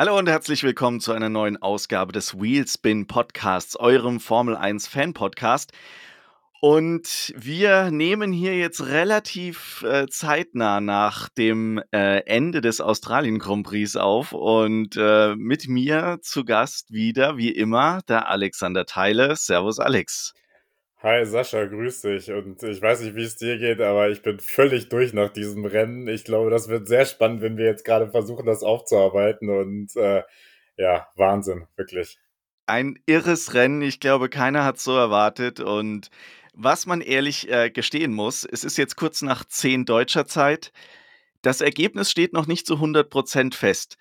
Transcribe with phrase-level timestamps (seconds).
[0.00, 5.12] Hallo und herzlich willkommen zu einer neuen Ausgabe des Wheelspin Podcasts, eurem Formel 1 Fan
[5.12, 5.72] Podcast.
[6.62, 13.66] Und wir nehmen hier jetzt relativ äh, zeitnah nach dem äh, Ende des Australien Grand
[13.66, 19.36] Prix auf und äh, mit mir zu Gast wieder, wie immer, der Alexander Theile.
[19.36, 20.32] Servus, Alex.
[21.02, 22.30] Hi Sascha, grüß dich.
[22.30, 25.64] Und ich weiß nicht, wie es dir geht, aber ich bin völlig durch nach diesem
[25.64, 26.06] Rennen.
[26.08, 29.48] Ich glaube, das wird sehr spannend, wenn wir jetzt gerade versuchen, das aufzuarbeiten.
[29.48, 30.22] Und äh,
[30.76, 32.18] ja, Wahnsinn, wirklich.
[32.66, 33.80] Ein irres Rennen.
[33.80, 35.58] Ich glaube, keiner hat so erwartet.
[35.60, 36.10] Und
[36.52, 40.70] was man ehrlich äh, gestehen muss, es ist jetzt kurz nach 10 deutscher Zeit.
[41.40, 43.96] Das Ergebnis steht noch nicht zu 100% fest.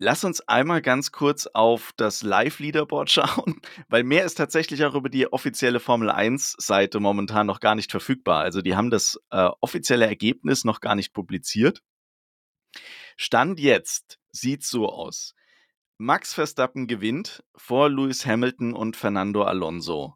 [0.00, 5.08] Lass uns einmal ganz kurz auf das Live-Leaderboard schauen, weil mehr ist tatsächlich auch über
[5.08, 8.42] die offizielle Formel 1-Seite momentan noch gar nicht verfügbar.
[8.42, 11.82] Also die haben das äh, offizielle Ergebnis noch gar nicht publiziert.
[13.16, 15.34] Stand jetzt sieht so aus.
[15.96, 20.14] Max Verstappen gewinnt vor Lewis Hamilton und Fernando Alonso.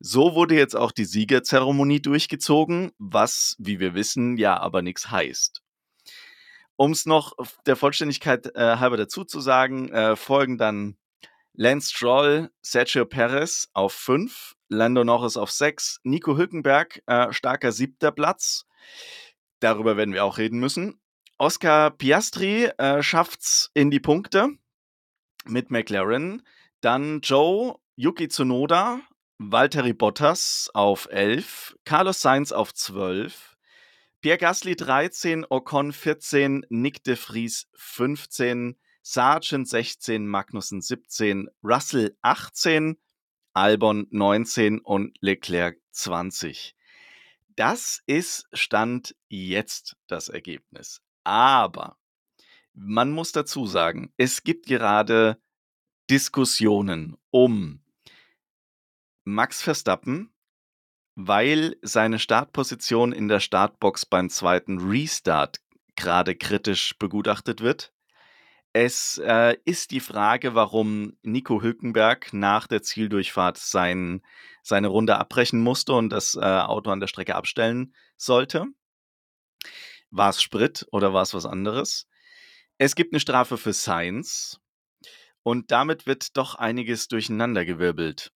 [0.00, 5.61] So wurde jetzt auch die Siegerzeremonie durchgezogen, was, wie wir wissen, ja aber nichts heißt.
[6.76, 7.34] Um es noch
[7.66, 10.96] der Vollständigkeit äh, halber dazu zu sagen, äh, folgen dann
[11.54, 18.10] Lance Stroll, Sergio Perez auf 5, Lando Norris auf 6, Nico Hülkenberg, äh, starker siebter
[18.10, 18.64] Platz.
[19.60, 21.00] Darüber werden wir auch reden müssen.
[21.38, 24.56] Oscar Piastri äh, schafft's in die Punkte
[25.44, 26.42] mit McLaren.
[26.80, 29.00] Dann Joe, Yuki Tsunoda,
[29.38, 33.51] Valtteri Bottas auf 11, Carlos Sainz auf 12,
[34.22, 42.98] Pierre Gasly 13, Ocon 14, Nick de Vries 15, Sargent 16, Magnussen 17, Russell 18,
[43.52, 46.76] Albon 19 und Leclerc 20.
[47.56, 51.02] Das ist Stand jetzt das Ergebnis.
[51.24, 51.98] Aber
[52.74, 55.42] man muss dazu sagen, es gibt gerade
[56.08, 57.82] Diskussionen um
[59.24, 60.31] Max Verstappen
[61.14, 65.60] weil seine Startposition in der Startbox beim zweiten Restart
[65.96, 67.92] gerade kritisch begutachtet wird.
[68.72, 74.22] Es äh, ist die Frage, warum Nico Hülkenberg nach der Zieldurchfahrt sein,
[74.62, 78.64] seine Runde abbrechen musste und das äh, Auto an der Strecke abstellen sollte.
[80.10, 82.08] War es Sprit oder war es was anderes?
[82.78, 84.58] Es gibt eine Strafe für Science
[85.42, 88.32] und damit wird doch einiges durcheinandergewirbelt.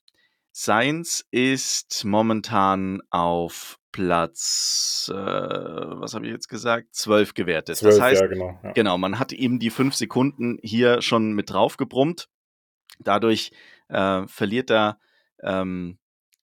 [0.58, 6.94] Sainz ist momentan auf Platz, äh, was habe ich jetzt gesagt?
[6.94, 7.76] Zwölf gewertet.
[7.76, 8.72] 12, das heißt, ja, genau, ja.
[8.72, 12.30] genau, man hat ihm die fünf Sekunden hier schon mit drauf gebrummt.
[13.00, 13.52] Dadurch
[13.88, 14.98] äh, verliert er
[15.42, 15.98] ähm,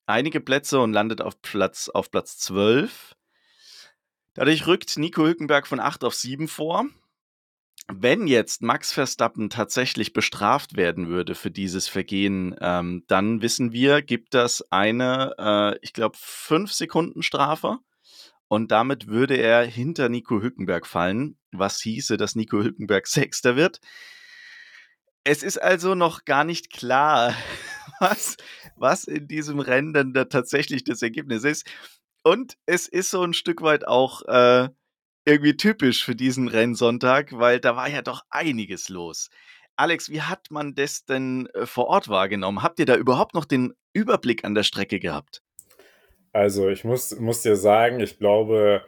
[0.05, 3.15] einige Plätze und landet auf Platz, auf Platz 12.
[4.35, 6.85] Dadurch rückt Nico Hülkenberg von 8 auf 7 vor
[7.91, 14.01] wenn jetzt Max Verstappen tatsächlich bestraft werden würde für dieses Vergehen, ähm, dann wissen wir,
[14.01, 17.79] gibt das eine, äh, ich glaube, fünf Sekunden Strafe.
[18.47, 23.79] Und damit würde er hinter Nico Hülkenberg fallen, was hieße, dass Nico Hülkenberg Sechster wird.
[25.25, 27.33] Es ist also noch gar nicht klar,
[27.99, 28.37] was,
[28.77, 31.69] was in diesem Rennen dann da tatsächlich das Ergebnis ist.
[32.23, 34.69] Und es ist so ein Stück weit auch äh,
[35.25, 39.29] irgendwie typisch für diesen Rennsonntag, weil da war ja doch einiges los.
[39.75, 42.61] Alex, wie hat man das denn äh, vor Ort wahrgenommen?
[42.61, 45.41] Habt ihr da überhaupt noch den Überblick an der Strecke gehabt?
[46.31, 48.83] Also ich muss, muss dir sagen, ich glaube,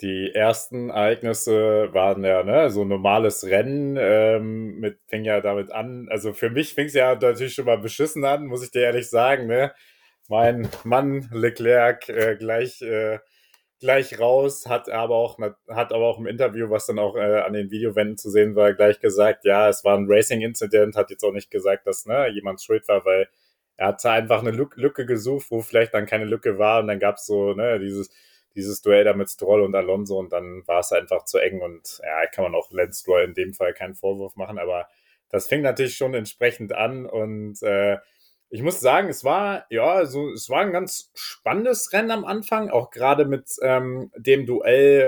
[0.00, 5.72] die ersten Ereignisse waren ja ne, so ein normales Rennen, ähm, mit, fing ja damit
[5.72, 6.08] an.
[6.10, 9.10] Also für mich fing es ja natürlich schon mal beschissen an, muss ich dir ehrlich
[9.10, 9.46] sagen.
[9.46, 9.72] Ne?
[10.28, 13.18] Mein Mann Leclerc äh, gleich äh,
[13.80, 17.52] gleich raus, hat aber auch, hat aber auch im Interview, was dann auch äh, an
[17.52, 21.32] den Videowänden zu sehen war, gleich gesagt, ja, es war ein Racing-Incident, hat jetzt auch
[21.32, 23.28] nicht gesagt, dass ne, jemand schuld war, weil
[23.76, 27.16] er hat einfach eine Lücke gesucht, wo vielleicht dann keine Lücke war und dann gab
[27.16, 28.10] es so ne, dieses,
[28.56, 32.00] dieses Duell da mit Stroll und Alonso und dann war es einfach zu eng und
[32.02, 34.88] ja, kann man auch Lance Stroll in dem Fall keinen Vorwurf machen, aber
[35.30, 37.98] das fing natürlich schon entsprechend an und äh,
[38.50, 42.70] ich muss sagen, es war, ja, so, es war ein ganz spannendes Rennen am Anfang,
[42.70, 45.00] auch gerade mit ähm, dem Duell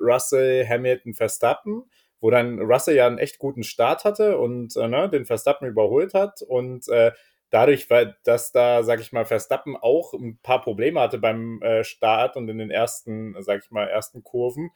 [0.00, 1.84] äh, Russell, Hamilton, Verstappen,
[2.20, 6.14] wo dann Russell ja einen echt guten Start hatte und äh, ne, den Verstappen überholt
[6.14, 7.12] hat und äh,
[7.50, 11.82] dadurch, weil dass da, sag ich mal, Verstappen auch ein paar Probleme hatte beim äh,
[11.84, 14.70] Start und in den ersten, sag ich mal, ersten Kurven,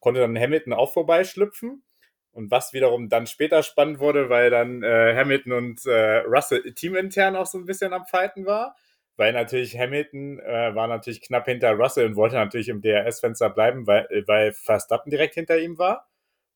[0.00, 1.82] konnte dann Hamilton auch vorbeischlüpfen.
[2.32, 7.36] Und was wiederum dann später spannend wurde, weil dann äh, Hamilton und äh, Russell teamintern
[7.36, 8.76] auch so ein bisschen am Fighten war.
[9.16, 13.86] Weil natürlich Hamilton äh, war natürlich knapp hinter Russell und wollte natürlich im DRS-Fenster bleiben,
[13.86, 16.08] weil, weil Verstappen direkt hinter ihm war.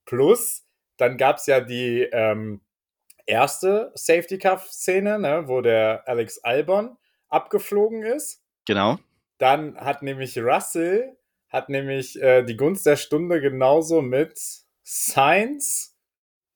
[0.07, 0.65] Plus,
[0.97, 2.61] dann gab es ja die ähm,
[3.27, 6.97] erste Safety-Cuff-Szene, ne, wo der Alex Albon
[7.29, 8.43] abgeflogen ist.
[8.67, 8.99] Genau.
[9.39, 11.17] Dann hat nämlich Russell,
[11.49, 15.97] hat nämlich äh, die Gunst der Stunde genauso mit Science,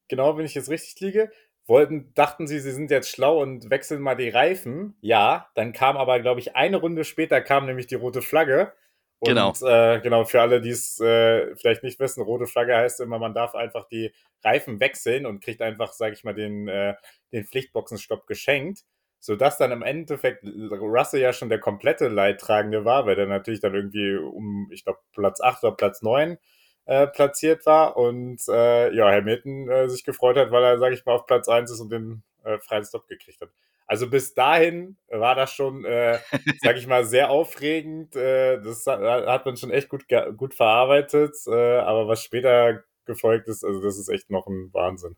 [0.09, 1.31] genau wenn ich jetzt richtig liege,
[1.67, 4.97] wollten, dachten sie, sie sind jetzt schlau und wechseln mal die Reifen.
[5.01, 8.73] Ja, dann kam aber, glaube ich, eine Runde später kam nämlich die rote Flagge.
[9.21, 9.53] Und, Genau.
[9.63, 13.35] Äh, genau, für alle, die es äh, vielleicht nicht wissen, rote Flagge heißt immer, man
[13.35, 14.13] darf einfach die
[14.45, 16.95] Reifen wechseln und kriegt einfach, sage ich mal, den, äh,
[17.33, 18.85] den Pflichtboxenstopp geschenkt.
[19.21, 23.75] Sodass dann im Endeffekt Russell ja schon der komplette Leidtragende war, weil der natürlich dann
[23.75, 26.39] irgendwie um, ich glaube, Platz 8 oder Platz 9
[26.88, 31.05] äh, platziert war und äh, ja, Hamilton äh, sich gefreut hat, weil er, sage ich
[31.05, 33.50] mal, auf Platz 1 ist und den äh, freien Stop gekriegt hat.
[33.87, 36.19] Also bis dahin war das schon, äh,
[36.62, 38.17] sage ich mal, sehr aufregend.
[38.17, 40.06] Äh, das hat, man schon echt gut,
[40.38, 45.17] gut verarbeitet, äh, aber was später gefolgt ist, also das ist echt noch ein Wahnsinn.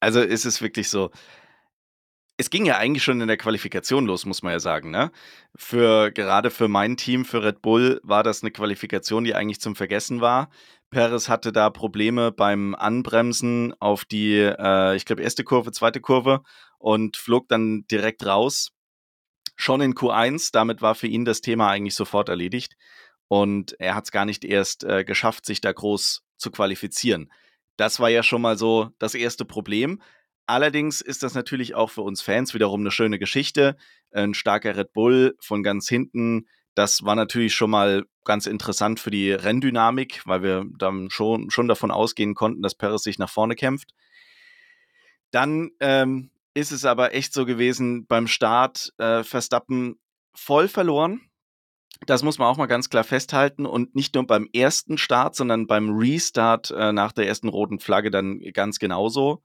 [0.00, 1.10] Also ist es wirklich so.
[2.38, 4.90] Es ging ja eigentlich schon in der Qualifikation los, muss man ja sagen.
[4.90, 5.10] Ne?
[5.56, 9.74] Für, gerade für mein Team, für Red Bull, war das eine Qualifikation, die eigentlich zum
[9.74, 10.50] Vergessen war.
[10.90, 16.42] Perez hatte da Probleme beim Anbremsen auf die, äh, ich glaube, erste Kurve, zweite Kurve
[16.78, 18.72] und flog dann direkt raus.
[19.56, 22.76] Schon in Q1, damit war für ihn das Thema eigentlich sofort erledigt.
[23.28, 27.32] Und er hat es gar nicht erst äh, geschafft, sich da groß zu qualifizieren.
[27.76, 30.00] Das war ja schon mal so das erste Problem.
[30.46, 33.76] Allerdings ist das natürlich auch für uns Fans wiederum eine schöne Geschichte.
[34.12, 36.46] Ein starker Red Bull von ganz hinten,
[36.76, 41.68] das war natürlich schon mal ganz interessant für die Renndynamik, weil wir dann schon, schon
[41.68, 43.94] davon ausgehen konnten, dass Perez sich nach vorne kämpft.
[45.30, 49.98] Dann ähm, ist es aber echt so gewesen beim Start, äh, Verstappen
[50.34, 51.22] voll verloren.
[52.04, 55.66] Das muss man auch mal ganz klar festhalten und nicht nur beim ersten Start, sondern
[55.66, 59.42] beim Restart äh, nach der ersten roten Flagge dann ganz genauso.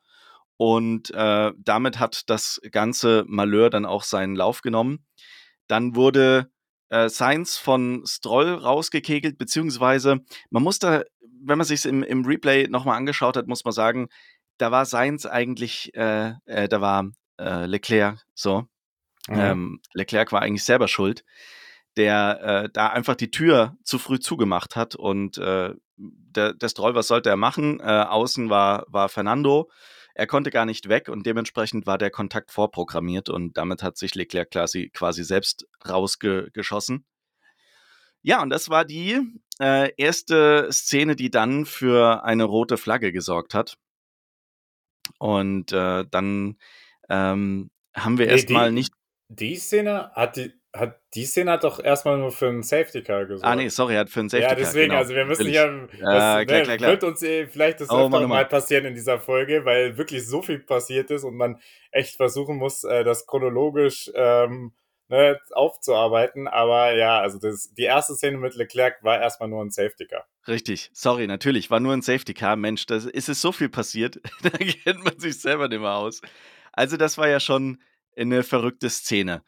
[0.58, 5.06] Und äh, damit hat das ganze Malheur dann auch seinen Lauf genommen.
[5.68, 6.52] Dann wurde
[6.92, 10.20] äh, Sainz von Stroll rausgekegelt, beziehungsweise
[10.50, 11.04] man muss da,
[11.42, 14.10] wenn man sich im, im Replay nochmal angeschaut hat, muss man sagen,
[14.58, 17.10] da war Sainz eigentlich, äh, äh, da war
[17.40, 18.68] äh, Leclerc so.
[19.28, 19.40] Mhm.
[19.40, 21.24] Ähm, Leclerc war eigentlich selber schuld,
[21.96, 26.94] der äh, da einfach die Tür zu früh zugemacht hat und äh, der, der Stroll,
[26.96, 27.80] was sollte er machen?
[27.82, 29.70] Außen war, war Fernando.
[30.14, 34.16] Er konnte gar nicht weg und dementsprechend war der Kontakt vorprogrammiert und damit hat sich
[34.16, 37.06] Leclerc quasi, quasi selbst rausgeschossen.
[38.22, 39.20] Ja, und das war die
[39.60, 43.78] äh, erste Szene, die dann für eine rote Flagge gesorgt hat.
[45.18, 46.58] Und äh, dann
[47.10, 48.94] ähm, haben wir erstmal nicht.
[49.30, 53.26] die Szene hat die, hat die Szene hat doch erstmal nur für einen Safety Car
[53.26, 53.46] gesorgt.
[53.46, 54.58] Ah, nee, sorry, hat für einen Safety Ja, Car.
[54.58, 56.92] deswegen, genau, also wir müssen ja, das Ja, klar, ne, klar, klar.
[56.92, 60.42] wird uns eh vielleicht das Oh, Mann, mal passieren in dieser Folge, weil wirklich so
[60.42, 61.60] viel passiert ist und man
[61.92, 64.74] echt versuchen muss, äh, das chronologisch ähm,
[65.10, 66.48] ne, aufzuarbeiten.
[66.48, 70.26] Aber ja, also das, die erste Szene mit Leclerc war erstmal nur ein Safety Car.
[70.48, 72.56] Richtig, sorry, natürlich, war nur ein Safety Car.
[72.56, 76.22] Mensch, da ist es so viel passiert, da kennt man sich selber nicht mehr aus.
[76.72, 77.82] Also, das war ja schon
[78.16, 79.44] eine verrückte Szene.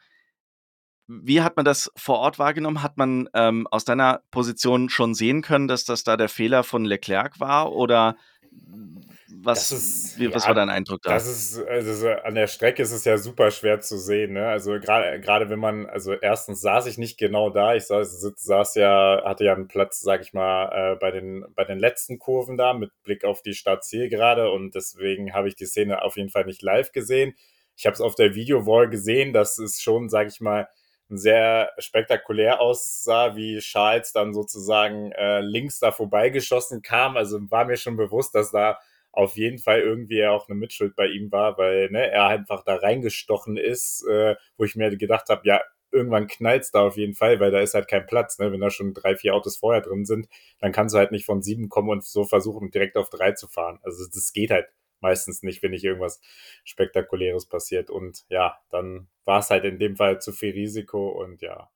[1.06, 2.82] Wie hat man das vor Ort wahrgenommen?
[2.82, 6.84] Hat man ähm, aus deiner Position schon sehen können, dass das da der Fehler von
[6.84, 7.72] Leclerc war?
[7.72, 8.16] Oder
[9.42, 11.10] was, Das ist- wie, was ja, war dein Eindruck da?
[11.12, 14.32] Das ist, also so an der Strecke ist es ja super schwer zu sehen.
[14.32, 14.46] Ne?
[14.46, 19.22] Also gerade wenn man, also erstens saß ich nicht genau da, ich saß, saß ja,
[19.24, 22.72] hatte ja einen Platz, sag ich mal, äh, bei den bei den letzten Kurven da
[22.72, 26.46] mit Blick auf die Startziel gerade und deswegen habe ich die Szene auf jeden Fall
[26.46, 27.34] nicht live gesehen.
[27.76, 30.68] Ich habe es auf der Videowall gesehen, dass es schon, sag ich mal,
[31.08, 37.16] sehr spektakulär aussah, wie Charles dann sozusagen äh, links da vorbeigeschossen kam.
[37.16, 38.78] Also war mir schon bewusst, dass da
[39.12, 42.76] auf jeden Fall irgendwie auch eine Mitschuld bei ihm war, weil ne, er einfach da
[42.76, 45.60] reingestochen ist, äh, wo ich mir gedacht habe, ja,
[45.92, 48.38] irgendwann knallt's da auf jeden Fall, weil da ist halt kein Platz.
[48.38, 48.50] Ne?
[48.52, 51.42] Wenn da schon drei, vier Autos vorher drin sind, dann kannst du halt nicht von
[51.42, 53.78] sieben kommen und so versuchen, direkt auf drei zu fahren.
[53.84, 54.66] Also das geht halt
[55.04, 56.20] meistens nicht, wenn nicht irgendwas
[56.64, 57.90] Spektakuläres passiert.
[57.90, 61.70] Und ja, dann war es halt in dem Fall zu viel Risiko und ja,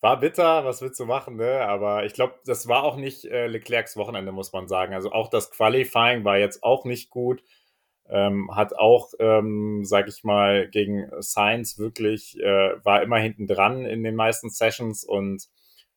[0.00, 1.62] war bitter, was willst du machen, ne?
[1.62, 4.94] Aber ich glaube, das war auch nicht äh, Leclercs Wochenende, muss man sagen.
[4.94, 7.42] Also auch das Qualifying war jetzt auch nicht gut.
[8.08, 13.84] Ähm, hat auch, ähm, sag ich mal, gegen Sainz wirklich, äh, war immer hinten dran
[13.84, 15.48] in den meisten Sessions und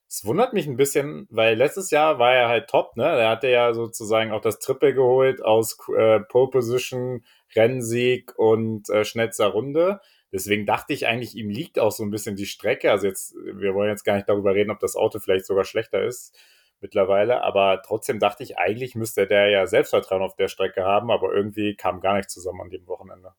[0.10, 3.04] es wundert mich ein bisschen, weil letztes Jahr war er halt top, ne?
[3.04, 7.24] Er hatte ja sozusagen auch das Triple geholt aus äh, Pole Position,
[7.56, 10.02] Rennsieg und äh, schnellster Runde.
[10.32, 12.90] Deswegen dachte ich eigentlich, ihm liegt auch so ein bisschen die Strecke.
[12.90, 16.04] Also jetzt, wir wollen jetzt gar nicht darüber reden, ob das Auto vielleicht sogar schlechter
[16.04, 16.36] ist
[16.82, 17.44] mittlerweile.
[17.44, 21.76] Aber trotzdem dachte ich, eigentlich müsste der ja Selbstvertrauen auf der Strecke haben, aber irgendwie
[21.76, 23.34] kam gar nichts zusammen an dem Wochenende.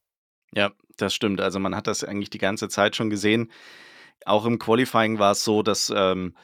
[0.52, 1.40] Ja, das stimmt.
[1.40, 3.50] Also man hat das eigentlich die ganze Zeit schon gesehen.
[4.24, 6.36] Auch im Qualifying war es so, dass ähm,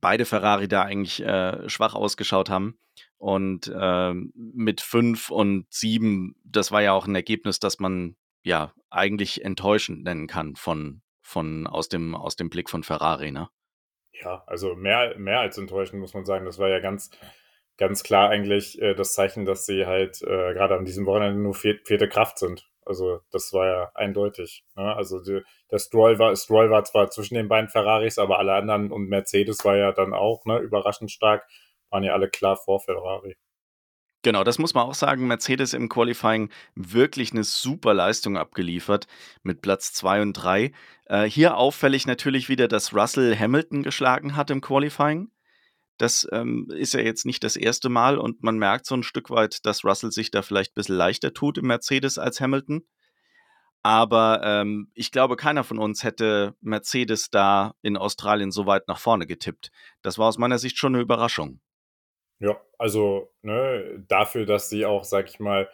[0.00, 2.78] beide Ferrari da eigentlich äh, schwach ausgeschaut haben.
[3.18, 8.72] Und ähm, mit fünf und sieben, das war ja auch ein Ergebnis, das man ja
[8.90, 13.48] eigentlich enttäuschend nennen kann von, von aus, dem, aus dem Blick von Ferrari, ne?
[14.12, 16.44] Ja, also mehr, mehr als enttäuschend, muss man sagen.
[16.44, 17.10] Das war ja ganz,
[17.82, 21.52] ganz klar eigentlich äh, das Zeichen, dass sie halt äh, gerade an diesem Wochenende nur
[21.54, 22.70] vier, vierte Kraft sind.
[22.86, 24.64] Also das war ja eindeutig.
[24.76, 24.94] Ne?
[24.94, 28.92] Also die, der Stroll war, Stroll war zwar zwischen den beiden Ferraris, aber alle anderen
[28.92, 31.44] und Mercedes war ja dann auch ne, überraschend stark,
[31.90, 33.36] waren ja alle klar vor Ferrari.
[34.24, 35.26] Genau, das muss man auch sagen.
[35.26, 39.08] Mercedes im Qualifying wirklich eine super Leistung abgeliefert
[39.42, 40.70] mit Platz 2 und 3.
[41.06, 45.32] Äh, hier auffällig natürlich wieder, dass Russell Hamilton geschlagen hat im Qualifying.
[45.98, 49.30] Das ähm, ist ja jetzt nicht das erste Mal und man merkt so ein Stück
[49.30, 52.86] weit, dass Russell sich da vielleicht ein bisschen leichter tut im Mercedes als Hamilton.
[53.82, 58.98] Aber ähm, ich glaube, keiner von uns hätte Mercedes da in Australien so weit nach
[58.98, 59.70] vorne getippt.
[60.02, 61.60] Das war aus meiner Sicht schon eine Überraschung.
[62.38, 65.68] Ja, also ne, dafür, dass sie auch, sag ich mal,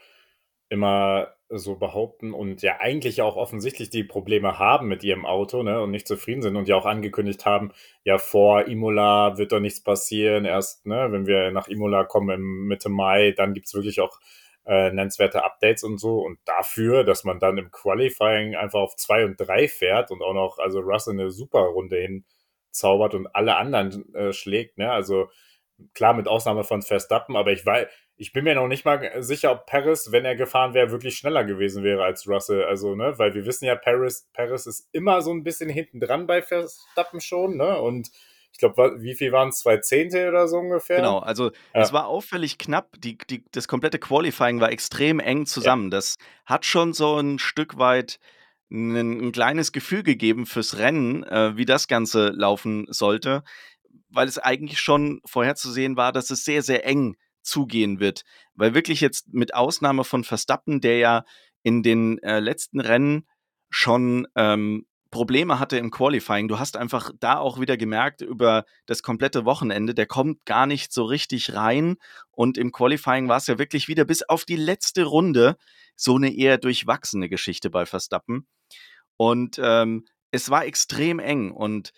[0.68, 5.80] immer so behaupten und ja eigentlich auch offensichtlich die Probleme haben mit ihrem Auto ne,
[5.80, 7.72] und nicht zufrieden sind und ja auch angekündigt haben,
[8.04, 10.44] ja vor Imola wird doch nichts passieren.
[10.44, 14.20] Erst, ne, wenn wir nach Imola kommen im Mitte Mai, dann gibt's wirklich auch
[14.66, 16.20] äh, nennenswerte Updates und so.
[16.20, 20.34] Und dafür, dass man dann im Qualifying einfach auf zwei und drei fährt und auch
[20.34, 24.92] noch, also Russell eine super Runde hinzaubert und alle anderen äh, schlägt, ne?
[24.92, 25.30] Also
[25.94, 27.86] klar mit Ausnahme von Verstappen, aber ich weiß,
[28.18, 31.44] ich bin mir noch nicht mal sicher, ob Paris, wenn er gefahren wäre, wirklich schneller
[31.44, 32.64] gewesen wäre als Russell.
[32.64, 36.26] Also, ne, weil wir wissen ja, Paris, Paris ist immer so ein bisschen hinten dran
[36.26, 37.80] bei Verstappen schon, ne?
[37.80, 38.10] Und
[38.52, 39.60] ich glaube, wie viel waren es?
[39.60, 40.96] Zwei Zehntel oder so ungefähr?
[40.96, 41.80] Genau, also ja.
[41.80, 42.96] es war auffällig knapp.
[42.98, 45.84] Die, die, das komplette Qualifying war extrem eng zusammen.
[45.84, 45.98] Ja.
[45.98, 48.18] Das hat schon so ein Stück weit
[48.68, 53.44] ein, ein kleines Gefühl gegeben fürs Rennen, äh, wie das Ganze laufen sollte,
[54.10, 57.16] weil es eigentlich schon vorherzusehen war, dass es sehr, sehr eng
[57.48, 58.22] zugehen wird.
[58.54, 61.24] Weil wirklich jetzt mit Ausnahme von Verstappen, der ja
[61.62, 63.26] in den äh, letzten Rennen
[63.70, 66.48] schon ähm, Probleme hatte im Qualifying.
[66.48, 70.92] Du hast einfach da auch wieder gemerkt über das komplette Wochenende, der kommt gar nicht
[70.92, 71.96] so richtig rein.
[72.30, 75.56] Und im Qualifying war es ja wirklich wieder bis auf die letzte Runde
[75.96, 78.46] so eine eher durchwachsene Geschichte bei Verstappen.
[79.16, 81.92] Und ähm, es war extrem eng und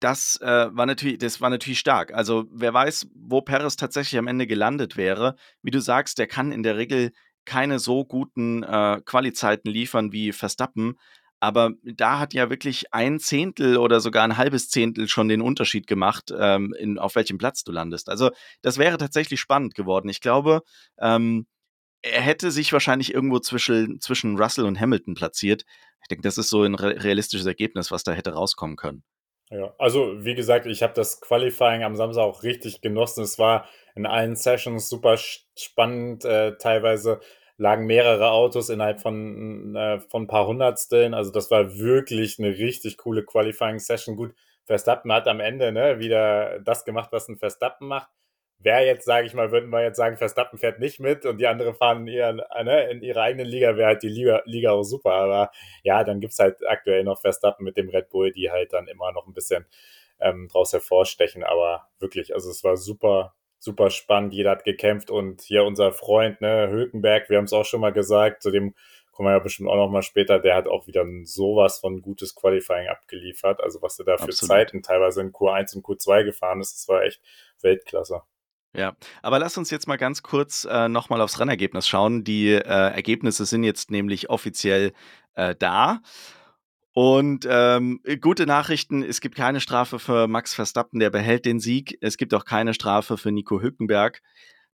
[0.00, 2.12] das äh, war natürlich, das war natürlich stark.
[2.12, 5.36] Also wer weiß, wo Perez tatsächlich am Ende gelandet wäre.
[5.62, 7.12] Wie du sagst, der kann in der Regel
[7.44, 10.98] keine so guten äh, Qualizeiten liefern wie Verstappen.
[11.40, 15.86] Aber da hat ja wirklich ein Zehntel oder sogar ein halbes Zehntel schon den Unterschied
[15.86, 18.10] gemacht, ähm, in, auf welchem Platz du landest.
[18.10, 18.30] Also
[18.60, 20.08] das wäre tatsächlich spannend geworden.
[20.10, 20.62] Ich glaube,
[20.98, 21.46] ähm,
[22.02, 25.64] er hätte sich wahrscheinlich irgendwo zwischen, zwischen Russell und Hamilton platziert.
[26.02, 29.02] Ich denke, das ist so ein realistisches Ergebnis, was da hätte rauskommen können.
[29.50, 33.24] Ja, also wie gesagt, ich habe das Qualifying am Samstag auch richtig genossen.
[33.24, 35.16] Es war in allen Sessions super
[35.56, 36.24] spannend.
[36.24, 37.20] Äh, teilweise
[37.56, 41.14] lagen mehrere Autos innerhalb von, äh, von ein paar Hundertsteln.
[41.14, 44.16] Also das war wirklich eine richtig coole Qualifying-Session.
[44.16, 44.34] Gut,
[44.66, 48.08] Verstappen hat am Ende ne, wieder das gemacht, was ein Verstappen macht
[48.62, 51.46] wäre jetzt, sage ich mal, würden wir jetzt sagen, Verstappen fährt nicht mit und die
[51.46, 54.82] anderen fahren in, ihrer, ne, in ihrer eigenen Liga, wäre halt die Liga, Liga auch
[54.82, 55.12] super.
[55.12, 55.50] Aber
[55.82, 58.86] ja, dann gibt es halt aktuell noch Verstappen mit dem Red Bull, die halt dann
[58.86, 59.66] immer noch ein bisschen
[60.20, 61.42] ähm, draus hervorstechen.
[61.42, 64.34] Aber wirklich, also es war super, super spannend.
[64.34, 67.92] Jeder hat gekämpft und hier unser Freund, ne, Hülkenberg, wir haben es auch schon mal
[67.92, 68.74] gesagt, zu dem
[69.12, 72.34] kommen wir ja bestimmt auch noch mal später, der hat auch wieder sowas von gutes
[72.34, 73.60] Qualifying abgeliefert.
[73.60, 74.48] Also was er da für Absolut.
[74.48, 77.20] Zeiten teilweise in Q1 und Q2 gefahren ist, das war echt
[77.60, 78.22] Weltklasse.
[78.72, 82.22] Ja, aber lass uns jetzt mal ganz kurz äh, nochmal aufs Rennergebnis schauen.
[82.22, 84.92] Die äh, Ergebnisse sind jetzt nämlich offiziell
[85.34, 86.00] äh, da.
[86.92, 91.98] Und ähm, gute Nachrichten, es gibt keine Strafe für Max Verstappen, der behält den Sieg.
[92.00, 94.22] Es gibt auch keine Strafe für Nico Hülkenberg.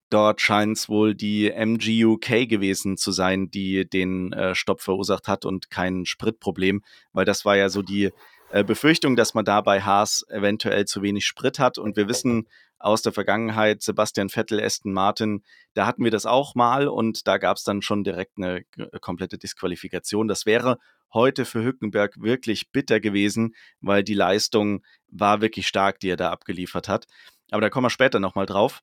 [0.09, 5.45] Dort scheint es wohl die MGUK gewesen zu sein, die den äh, Stopp verursacht hat
[5.45, 8.11] und kein Spritproblem, weil das war ja so die
[8.51, 11.77] äh, Befürchtung, dass man da bei Haas eventuell zu wenig Sprit hat.
[11.77, 12.47] Und wir wissen,
[12.79, 15.43] aus der Vergangenheit, Sebastian Vettel, Aston Martin,
[15.75, 18.65] da hatten wir das auch mal und da gab es dann schon direkt eine
[19.01, 20.29] komplette Disqualifikation.
[20.29, 20.79] Das wäre
[21.13, 26.31] heute für Hückenberg wirklich bitter gewesen, weil die Leistung war wirklich stark, die er da
[26.31, 27.07] abgeliefert hat.
[27.51, 28.83] Aber da kommen wir später nochmal drauf.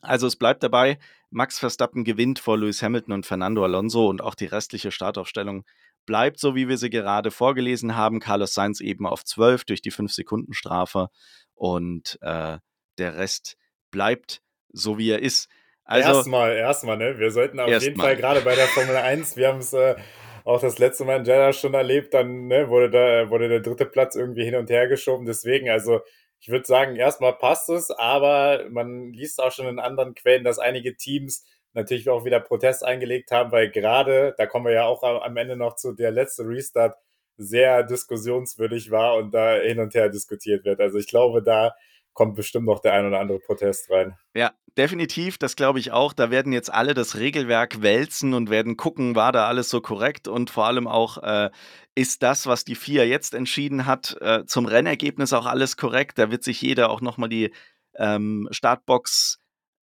[0.00, 0.98] Also es bleibt dabei,
[1.30, 5.64] Max Verstappen gewinnt vor Lewis Hamilton und Fernando Alonso und auch die restliche Startaufstellung
[6.06, 8.20] bleibt so, wie wir sie gerade vorgelesen haben.
[8.20, 11.08] Carlos Sainz eben auf 12 durch die 5-Sekunden-Strafe
[11.54, 12.58] und äh,
[13.00, 13.56] der Rest
[13.90, 14.42] bleibt
[14.72, 15.48] so, wie er ist.
[15.84, 17.18] Also, erstmal, erstmal, ne?
[17.18, 19.96] Wir sollten auf jeden Fall gerade bei der Formel 1, wir haben es äh,
[20.44, 23.86] auch das letzte Mal in Jeddah schon erlebt, dann ne, wurde, da, wurde der dritte
[23.86, 25.26] Platz irgendwie hin und her geschoben.
[25.26, 26.00] Deswegen, also
[26.38, 30.58] ich würde sagen, erstmal passt es, aber man liest auch schon in anderen Quellen, dass
[30.58, 35.02] einige Teams natürlich auch wieder Protest eingelegt haben, weil gerade, da kommen wir ja auch
[35.02, 36.96] am Ende noch zu, der letzte Restart
[37.36, 40.80] sehr diskussionswürdig war und da hin und her diskutiert wird.
[40.80, 41.74] Also ich glaube, da
[42.12, 44.16] kommt bestimmt noch der ein oder andere Protest rein.
[44.34, 46.12] Ja, definitiv, das glaube ich auch.
[46.12, 50.28] Da werden jetzt alle das Regelwerk wälzen und werden gucken, war da alles so korrekt
[50.28, 51.50] und vor allem auch, äh,
[51.94, 56.18] ist das, was die FIA jetzt entschieden hat, äh, zum Rennergebnis auch alles korrekt.
[56.18, 57.52] Da wird sich jeder auch nochmal die
[57.96, 59.40] ähm, Startbox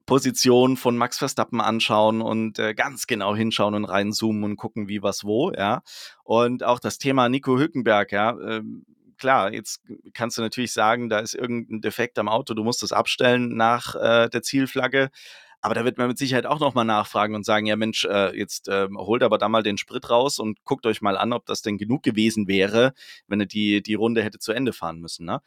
[0.07, 5.03] Position von Max Verstappen anschauen und äh, ganz genau hinschauen und reinzoomen und gucken, wie
[5.03, 5.81] was wo, ja.
[6.23, 8.31] Und auch das Thema Nico Hülkenberg, ja.
[8.39, 8.85] Ähm,
[9.17, 9.81] klar, jetzt
[10.13, 13.95] kannst du natürlich sagen, da ist irgendein Defekt am Auto, du musst es abstellen nach
[13.95, 15.09] äh, der Zielflagge.
[15.61, 18.67] Aber da wird man mit Sicherheit auch nochmal nachfragen und sagen, ja Mensch, äh, jetzt
[18.67, 21.61] äh, holt aber da mal den Sprit raus und guckt euch mal an, ob das
[21.61, 22.93] denn genug gewesen wäre,
[23.27, 25.25] wenn er die, die Runde hätte zu Ende fahren müssen.
[25.25, 25.41] Ne?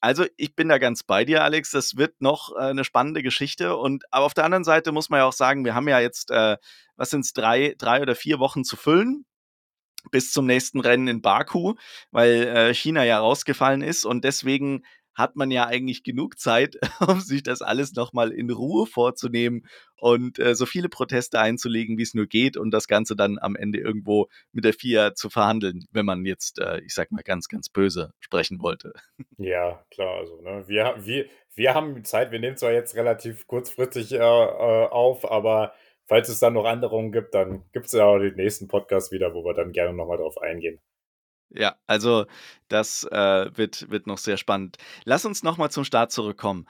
[0.00, 1.70] Also ich bin da ganz bei dir, Alex.
[1.70, 3.76] Das wird noch äh, eine spannende Geschichte.
[3.76, 6.32] Und aber auf der anderen Seite muss man ja auch sagen, wir haben ja jetzt,
[6.32, 6.56] äh,
[6.96, 9.24] was sind es, drei, drei oder vier Wochen zu füllen
[10.10, 11.74] bis zum nächsten Rennen in Baku,
[12.10, 14.82] weil äh, China ja rausgefallen ist und deswegen
[15.14, 19.66] hat man ja eigentlich genug Zeit, um sich das alles nochmal in Ruhe vorzunehmen
[19.96, 23.56] und äh, so viele Proteste einzulegen, wie es nur geht und das Ganze dann am
[23.56, 27.48] Ende irgendwo mit der FIA zu verhandeln, wenn man jetzt, äh, ich sag mal, ganz,
[27.48, 28.92] ganz böse sprechen wollte.
[29.36, 34.12] Ja, klar, also ne, wir, wir, wir haben Zeit, wir nehmen zwar jetzt relativ kurzfristig
[34.12, 35.74] äh, äh auf, aber
[36.12, 39.32] falls es dann noch Änderungen gibt, dann gibt es ja auch den nächsten Podcast wieder,
[39.32, 40.78] wo wir dann gerne nochmal drauf eingehen.
[41.48, 42.26] Ja, also
[42.68, 44.76] das äh, wird, wird noch sehr spannend.
[45.06, 46.66] Lass uns nochmal zum Start zurückkommen.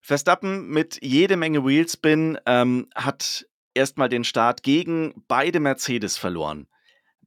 [0.00, 6.66] Verstappen mit jede Menge Wheelspin ähm, hat erstmal den Start gegen beide Mercedes verloren.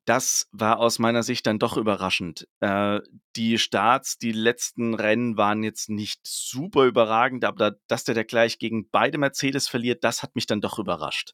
[0.07, 2.47] Das war aus meiner Sicht dann doch überraschend.
[2.61, 3.01] Äh,
[3.35, 8.23] die Starts, die letzten Rennen waren jetzt nicht super überragend, aber da, dass der da
[8.23, 11.33] gleich gegen beide Mercedes verliert, das hat mich dann doch überrascht.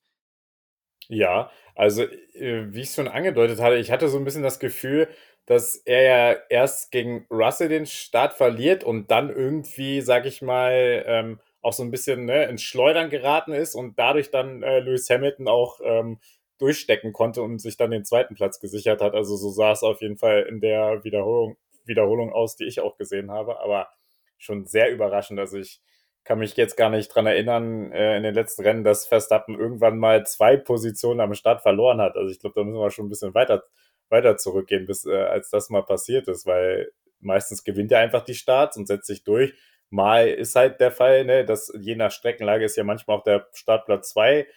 [1.07, 4.59] Ja, also äh, wie ich es schon angedeutet hatte, ich hatte so ein bisschen das
[4.59, 5.07] Gefühl,
[5.45, 11.03] dass er ja erst gegen Russell den Start verliert und dann irgendwie, sag ich mal,
[11.05, 15.09] ähm, auch so ein bisschen ne, ins Schleudern geraten ist und dadurch dann äh, Lewis
[15.11, 16.19] Hamilton auch ähm,
[16.59, 19.13] durchstecken konnte und sich dann den zweiten Platz gesichert hat.
[19.13, 22.97] Also so sah es auf jeden Fall in der Wiederholung, Wiederholung aus, die ich auch
[22.97, 23.89] gesehen habe, aber
[24.37, 25.39] schon sehr überraschend.
[25.39, 25.81] Also ich
[26.23, 29.97] kann mich jetzt gar nicht dran erinnern äh, in den letzten Rennen, dass Verstappen irgendwann
[29.97, 32.15] mal zwei Positionen am Start verloren hat.
[32.15, 33.63] Also ich glaube, da müssen wir schon ein bisschen weiter
[34.13, 38.35] weiter zurückgehen, bis äh, als das mal passiert ist, weil meistens gewinnt er einfach die
[38.35, 39.53] Starts und setzt sich durch.
[39.89, 43.47] Mal ist halt der Fall, ne, dass je nach Streckenlage ist ja manchmal auch der
[43.53, 44.47] Startplatz 2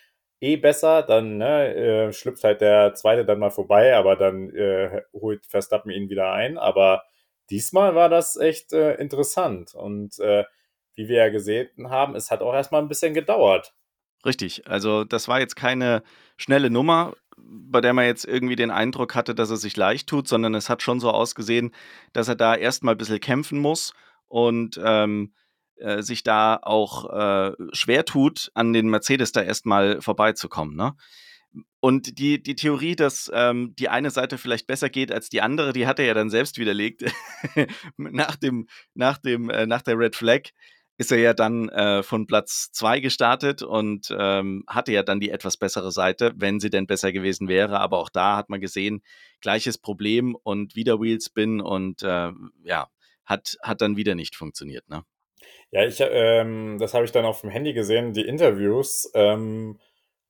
[0.40, 5.03] eh besser, dann ne, äh, schlüpft halt der zweite dann mal vorbei, aber dann äh,
[5.12, 6.59] holt Verstappen ihn wieder ein.
[6.59, 7.05] Aber
[7.51, 10.44] diesmal war das echt äh, interessant und äh,
[10.94, 13.75] wie wir ja gesehen haben, es hat auch erstmal ein bisschen gedauert.
[14.25, 16.03] Richtig, also das war jetzt keine
[16.37, 20.29] schnelle Nummer bei der man jetzt irgendwie den Eindruck hatte, dass er sich leicht tut,
[20.29, 21.72] sondern es hat schon so ausgesehen,
[22.12, 23.94] dass er da erstmal ein bisschen kämpfen muss
[24.29, 25.33] und ähm,
[25.78, 30.76] äh, sich da auch äh, schwer tut, an den Mercedes da erstmal vorbeizukommen.
[30.76, 30.94] Ne?
[31.80, 35.72] Und die, die Theorie, dass ähm, die eine Seite vielleicht besser geht als die andere,
[35.72, 37.04] die hat er ja dann selbst widerlegt
[37.96, 40.50] nach, dem, nach, dem, äh, nach der Red Flag
[40.98, 45.30] ist er ja dann äh, von Platz 2 gestartet und ähm, hatte ja dann die
[45.30, 47.80] etwas bessere Seite, wenn sie denn besser gewesen wäre.
[47.80, 49.02] Aber auch da hat man gesehen,
[49.40, 52.32] gleiches Problem und wieder Wheelspin und äh,
[52.64, 52.88] ja,
[53.26, 54.88] hat, hat dann wieder nicht funktioniert.
[54.88, 55.04] Ne?
[55.70, 59.11] Ja, ich, ähm, das habe ich dann auf dem Handy gesehen, die Interviews.
[59.14, 59.79] Ähm,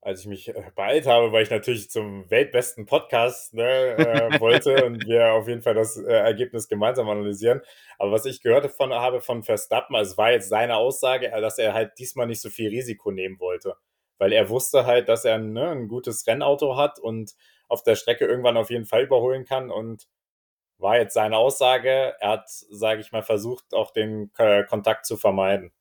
[0.07, 5.05] als ich mich beeilt habe, weil ich natürlich zum weltbesten Podcast ne, äh, wollte und
[5.05, 7.61] wir auf jeden Fall das äh, Ergebnis gemeinsam analysieren.
[7.97, 11.41] Aber was ich gehört von, habe von Verstappen, also es war jetzt seine Aussage, äh,
[11.41, 13.75] dass er halt diesmal nicht so viel Risiko nehmen wollte.
[14.17, 17.33] Weil er wusste halt, dass er ne, ein gutes Rennauto hat und
[17.67, 20.07] auf der Strecke irgendwann auf jeden Fall überholen kann und
[20.79, 22.15] war jetzt seine Aussage.
[22.19, 25.71] Er hat, sage ich mal, versucht, auch den äh, Kontakt zu vermeiden.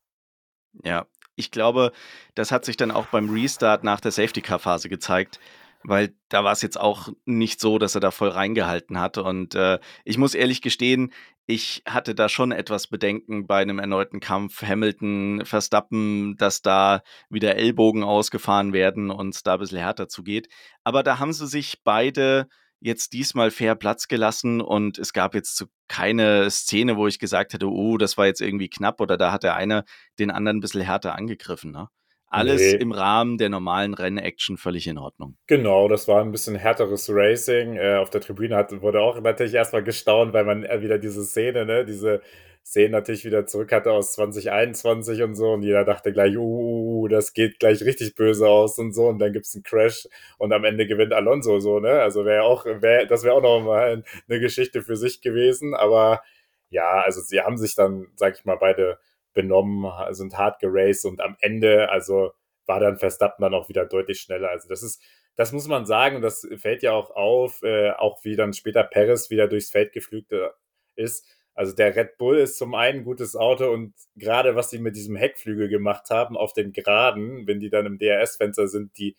[0.85, 1.07] Ja,
[1.37, 1.93] ich glaube,
[2.35, 5.39] das hat sich dann auch beim Restart nach der Safety-Car-Phase gezeigt,
[5.83, 9.19] weil da war es jetzt auch nicht so, dass er da voll reingehalten hat.
[9.19, 11.13] Und äh, ich muss ehrlich gestehen,
[11.47, 17.55] ich hatte da schon etwas Bedenken bei einem erneuten Kampf Hamilton, Verstappen, dass da wieder
[17.55, 20.49] Ellbogen ausgefahren werden und es da ein bisschen härter zugeht.
[20.83, 22.49] Aber da haben sie sich beide
[22.81, 27.53] jetzt diesmal fair Platz gelassen und es gab jetzt so keine Szene, wo ich gesagt
[27.53, 29.85] hätte, oh, das war jetzt irgendwie knapp oder da hat der eine
[30.19, 31.71] den anderen ein bisschen härter angegriffen.
[31.73, 31.89] Ne?
[32.29, 32.79] Alles nee.
[32.79, 35.37] im Rahmen der normalen Rennaction völlig in Ordnung.
[35.47, 37.77] Genau, das war ein bisschen härteres Racing.
[37.77, 41.65] Äh, auf der Tribüne hat, wurde auch natürlich erstmal gestaunt, weil man wieder diese Szene,
[41.65, 42.21] ne, diese
[42.67, 45.53] Szene natürlich wieder zurück hatte aus 2021 und so.
[45.53, 49.07] Und jeder dachte gleich, uh, das geht gleich richtig böse aus und so.
[49.07, 50.09] Und dann gibt es einen Crash
[50.39, 52.01] und am Ende gewinnt Alonso so, ne?
[52.03, 55.75] Also wäre auch, wär, das wäre auch noch mal eine Geschichte für sich gewesen.
[55.75, 56.23] Aber
[56.71, 58.99] ja, also sie haben sich dann, sag ich mal, beide
[59.37, 62.33] benommen, sind hart geraced und am Ende, also
[62.67, 64.51] war dann Verstappen dann auch wieder deutlich schneller.
[64.51, 65.01] Also das ist,
[65.37, 69.31] das muss man sagen das fällt ja auch auf, äh, auch wie dann später Paris
[69.31, 70.49] wieder durchs Feld geflügt äh,
[70.97, 71.25] ist.
[71.55, 74.97] Also der Red Bull ist zum einen ein gutes Auto und gerade was sie mit
[74.97, 79.17] diesem Heckflügel gemacht haben auf den Geraden, wenn die dann im DRS-Fenster sind, die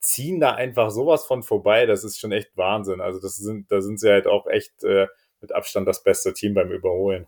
[0.00, 1.86] ziehen da einfach sowas von vorbei.
[1.86, 3.00] Das ist schon echt Wahnsinn.
[3.00, 5.06] Also das sind, da sind sie halt auch echt äh,
[5.40, 7.26] mit Abstand das beste Team beim Überholen.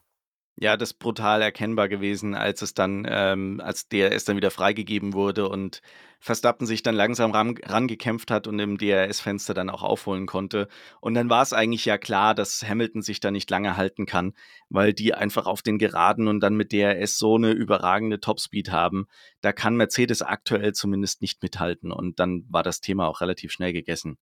[0.57, 5.15] Ja, das ist brutal erkennbar gewesen, als es dann, ähm, als DRS dann wieder freigegeben
[5.15, 5.81] wurde und
[6.23, 10.69] Verstappen sich dann langsam ran, rangekämpft hat und im DRS-Fenster dann auch aufholen konnte.
[11.01, 14.35] Und dann war es eigentlich ja klar, dass Hamilton sich da nicht lange halten kann,
[14.69, 19.07] weil die einfach auf den Geraden und dann mit DRS so eine überragende Topspeed haben.
[19.41, 21.91] Da kann Mercedes aktuell zumindest nicht mithalten.
[21.91, 24.19] Und dann war das Thema auch relativ schnell gegessen.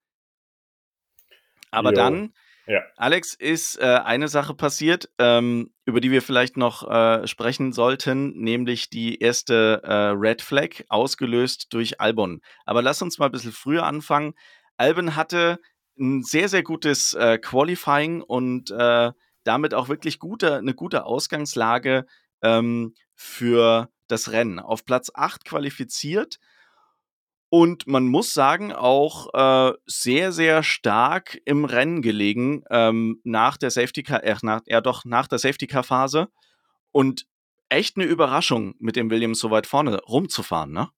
[1.72, 1.96] Aber jo.
[1.96, 2.32] dann
[2.68, 2.82] ja.
[2.96, 8.38] Alex, ist äh, eine Sache passiert, ähm, über die wir vielleicht noch äh, sprechen sollten,
[8.38, 12.40] nämlich die erste äh, Red Flag, ausgelöst durch Albon.
[12.66, 14.34] Aber lass uns mal ein bisschen früher anfangen.
[14.76, 15.58] Albon hatte
[15.98, 19.12] ein sehr, sehr gutes äh, Qualifying und äh,
[19.44, 22.06] damit auch wirklich gute, eine gute Ausgangslage
[22.42, 24.58] ähm, für das Rennen.
[24.58, 26.38] Auf Platz 8 qualifiziert
[27.50, 33.70] und man muss sagen, auch äh, sehr, sehr stark im Rennen gelegen ähm, nach der
[33.70, 36.28] Safety Car, äh, nach, ja doch, nach der Safety Car Phase.
[36.92, 37.26] Und
[37.68, 40.88] echt eine Überraschung, mit dem Williams so weit vorne rumzufahren, ne?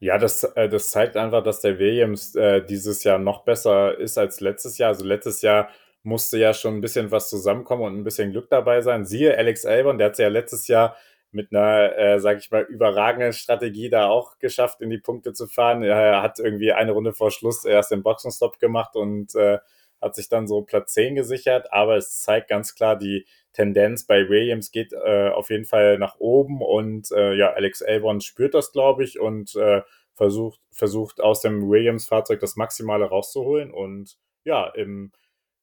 [0.00, 4.16] Ja, das, äh, das zeigt einfach, dass der Williams äh, dieses Jahr noch besser ist
[4.16, 4.90] als letztes Jahr.
[4.90, 5.70] Also letztes Jahr
[6.04, 9.04] musste ja schon ein bisschen was zusammenkommen und ein bisschen Glück dabei sein.
[9.04, 10.96] Siehe Alex Albon, der hat ja letztes Jahr
[11.30, 15.46] mit einer, äh, sag ich mal, überragenden Strategie da auch geschafft, in die Punkte zu
[15.46, 15.82] fahren.
[15.82, 19.58] Er hat irgendwie eine Runde vor Schluss erst den Boxenstopp gemacht und äh,
[20.00, 24.28] hat sich dann so Platz 10 gesichert, aber es zeigt ganz klar, die Tendenz bei
[24.28, 28.72] Williams geht äh, auf jeden Fall nach oben und äh, ja, Alex Albon spürt das,
[28.72, 29.82] glaube ich, und äh,
[30.14, 35.12] versucht, versucht aus dem Williams-Fahrzeug das Maximale rauszuholen und ja, im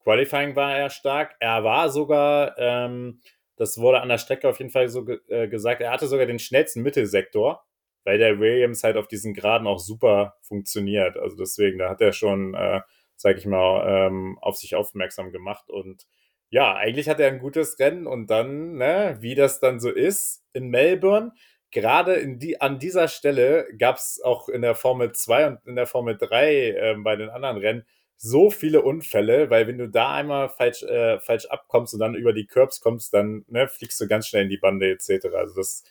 [0.03, 1.35] Qualifying war er stark.
[1.39, 3.21] Er war sogar ähm,
[3.55, 5.81] das wurde an der Strecke auf jeden Fall so ge äh, gesagt.
[5.81, 7.63] Er hatte sogar den schnellsten Mittelsektor,
[8.03, 11.17] weil der Williams halt auf diesen Graden auch super funktioniert.
[11.17, 12.81] Also deswegen, da hat er schon, äh,
[13.15, 15.69] sag ich mal, ähm, auf sich aufmerksam gemacht.
[15.69, 16.05] Und
[16.49, 20.43] ja, eigentlich hat er ein gutes Rennen und dann, ne, wie das dann so ist
[20.53, 21.31] in Melbourne,
[21.71, 25.75] gerade in die, an dieser Stelle gab es auch in der Formel 2 und in
[25.75, 27.85] der Formel 3 äh, bei den anderen Rennen
[28.17, 32.33] so viele Unfälle, weil wenn du da einmal falsch, äh, falsch abkommst und dann über
[32.33, 35.27] die Curbs kommst, dann ne, fliegst du ganz schnell in die Bande etc.
[35.35, 35.83] Also das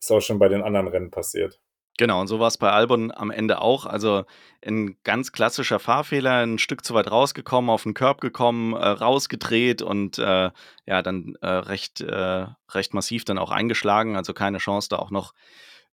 [0.00, 1.60] ist auch schon bei den anderen Rennen passiert.
[1.98, 3.84] Genau, und so war es bei Albon am Ende auch.
[3.84, 4.24] Also
[4.64, 9.82] ein ganz klassischer Fahrfehler, ein Stück zu weit rausgekommen, auf den Curb gekommen, äh, rausgedreht
[9.82, 10.50] und äh,
[10.86, 14.14] ja, dann äh, recht, äh, recht massiv dann auch eingeschlagen.
[14.16, 15.34] Also keine Chance, da auch noch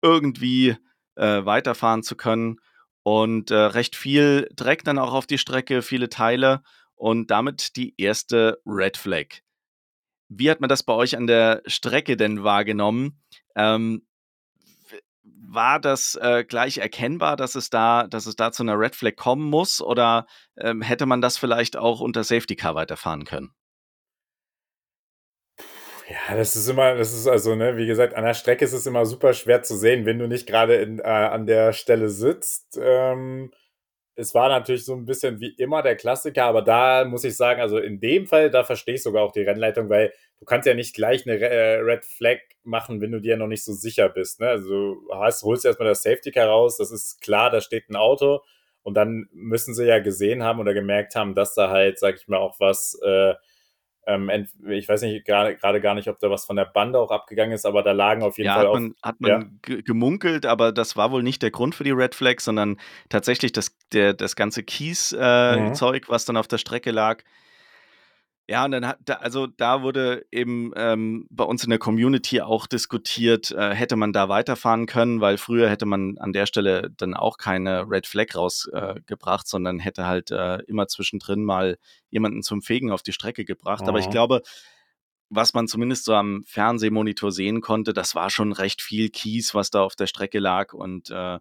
[0.01, 0.77] irgendwie
[1.17, 2.61] äh, weiterfahren zu können
[3.09, 6.63] und äh, recht viel Dreck dann auch auf die Strecke, viele Teile
[6.95, 9.41] und damit die erste Red Flag.
[10.29, 13.19] Wie hat man das bei euch an der Strecke denn wahrgenommen?
[13.57, 14.07] Ähm,
[15.23, 19.17] war das äh, gleich erkennbar, dass es da, dass es da zu einer Red Flag
[19.17, 20.27] kommen muss, oder
[20.59, 23.55] ähm, hätte man das vielleicht auch unter Safety Car weiterfahren können?
[26.11, 28.87] Ja, das ist immer, das ist also, ne, wie gesagt, an der Strecke ist es
[28.87, 32.79] immer super schwer zu sehen, wenn du nicht gerade äh, an der Stelle sitzt.
[32.83, 33.53] Ähm,
[34.17, 37.61] es war natürlich so ein bisschen wie immer der Klassiker, aber da muss ich sagen,
[37.61, 40.75] also in dem Fall, da verstehe ich sogar auch die Rennleitung, weil du kannst ja
[40.75, 44.41] nicht gleich eine äh, Red Flag machen, wenn du dir noch nicht so sicher bist.
[44.41, 44.49] Ne?
[44.49, 47.97] Also du hast, holst erstmal das Safety Car raus, das ist klar, da steht ein
[47.97, 48.41] Auto
[48.83, 52.29] und dann müssen sie ja gesehen haben oder gemerkt haben, dass da halt, sag ich
[52.29, 53.35] mal, auch was äh,
[54.09, 54.31] ähm,
[54.69, 57.67] ich weiß nicht gerade gar nicht, ob da was von der Bande auch abgegangen ist,
[57.67, 59.77] aber da lagen auf jeden ja, Fall hat man, auch, hat man ja.
[59.83, 62.79] gemunkelt, aber das war wohl nicht der Grund für die Red Flag, sondern
[63.11, 66.13] tatsächlich das, der, das ganze Kies-Zeug, äh, mhm.
[66.13, 67.23] was dann auf der Strecke lag.
[68.51, 72.41] Ja, und dann hat da also da wurde eben ähm, bei uns in der Community
[72.41, 76.91] auch diskutiert, äh, hätte man da weiterfahren können, weil früher hätte man an der Stelle
[76.97, 81.77] dann auch keine Red Flag rausgebracht, äh, sondern hätte halt äh, immer zwischendrin mal
[82.09, 83.83] jemanden zum Fegen auf die Strecke gebracht.
[83.83, 83.89] Mhm.
[83.91, 84.41] Aber ich glaube,
[85.29, 89.71] was man zumindest so am Fernsehmonitor sehen konnte, das war schon recht viel Kies, was
[89.71, 91.39] da auf der Strecke lag und äh,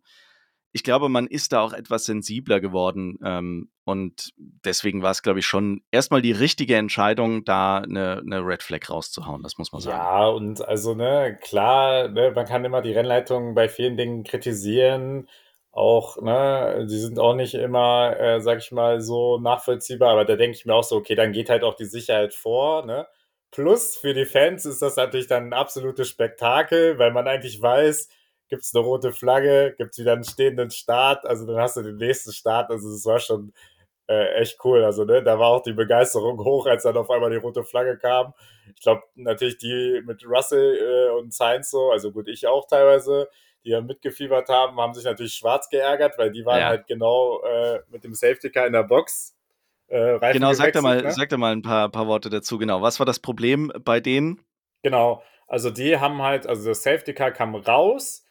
[0.74, 3.18] ich glaube, man ist da auch etwas sensibler geworden.
[3.24, 8.46] Ähm, und deswegen war es, glaube ich, schon erstmal die richtige Entscheidung, da eine, eine,
[8.46, 9.98] Red Flag rauszuhauen, das muss man sagen.
[9.98, 15.30] Ja, und also, ne, klar, ne, man kann immer die Rennleitung bei vielen Dingen kritisieren.
[15.72, 20.36] Auch, ne, die sind auch nicht immer, äh, sag ich mal, so nachvollziehbar, aber da
[20.36, 23.08] denke ich mir auch so, okay, dann geht halt auch die Sicherheit vor, ne?
[23.52, 28.10] Plus für die Fans ist das natürlich dann ein absolutes Spektakel, weil man eigentlich weiß,
[28.50, 31.84] gibt es eine rote Flagge, gibt es wieder einen stehenden Start, also dann hast du
[31.84, 33.54] den nächsten Start, also es war schon
[34.08, 37.30] äh, echt cool, also ne, da war auch die Begeisterung hoch, als dann auf einmal
[37.30, 38.34] die rote Flagge kam.
[38.76, 43.28] Ich glaube natürlich die mit Russell äh, und Sainz so, also gut, ich auch teilweise,
[43.66, 46.68] die dann mitgefiebert haben, haben sich natürlich schwarz geärgert, weil die waren ja.
[46.68, 49.36] halt genau äh, mit dem Safety Car in der Box.
[49.88, 51.12] Äh, genau, sag da mal, ne?
[51.12, 52.58] sag da mal ein paar, paar Worte dazu.
[52.58, 54.42] Genau, was war das Problem bei denen?
[54.84, 58.26] Genau, also die haben halt, also das Safety Car kam raus,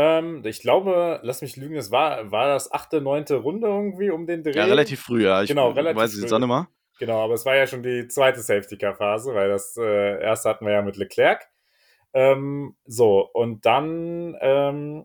[0.00, 4.28] ähm, ich glaube, lass mich lügen, es war, war das achte, neunte Runde irgendwie um
[4.28, 4.52] den Dreh.
[4.52, 5.42] Ja, relativ früh, ja.
[5.42, 6.68] Ich genau, relativ weiß die Sonne mal.
[7.00, 10.72] Genau, aber es war ja schon die zweite Safety-Car-Phase, weil das äh, erste hatten wir
[10.72, 11.48] ja mit Leclerc.
[12.12, 15.04] Ähm, so, und dann ähm,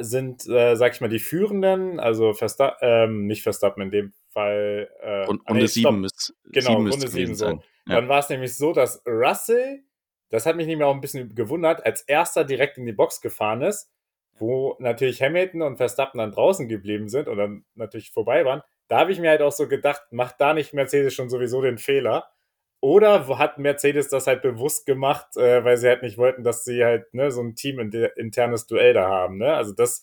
[0.00, 4.90] sind, äh, sag ich mal, die Führenden, also Versta ähm, nicht Verstappen in dem Fall.
[5.00, 7.46] Äh, und Runde 7 ist Genau, Runde 7 so.
[7.46, 7.60] Ja.
[7.86, 9.84] Dann war es nämlich so, dass Russell,
[10.28, 13.62] das hat mich nämlich auch ein bisschen gewundert, als erster direkt in die Box gefahren
[13.62, 13.88] ist
[14.38, 18.98] wo natürlich Hamilton und Verstappen dann draußen geblieben sind und dann natürlich vorbei waren, da
[18.98, 22.30] habe ich mir halt auch so gedacht, macht da nicht Mercedes schon sowieso den Fehler?
[22.80, 26.84] Oder hat Mercedes das halt bewusst gemacht, äh, weil sie halt nicht wollten, dass sie
[26.84, 29.38] halt ne, so ein teaminternes Duell da haben.
[29.38, 29.54] Ne?
[29.54, 30.02] Also das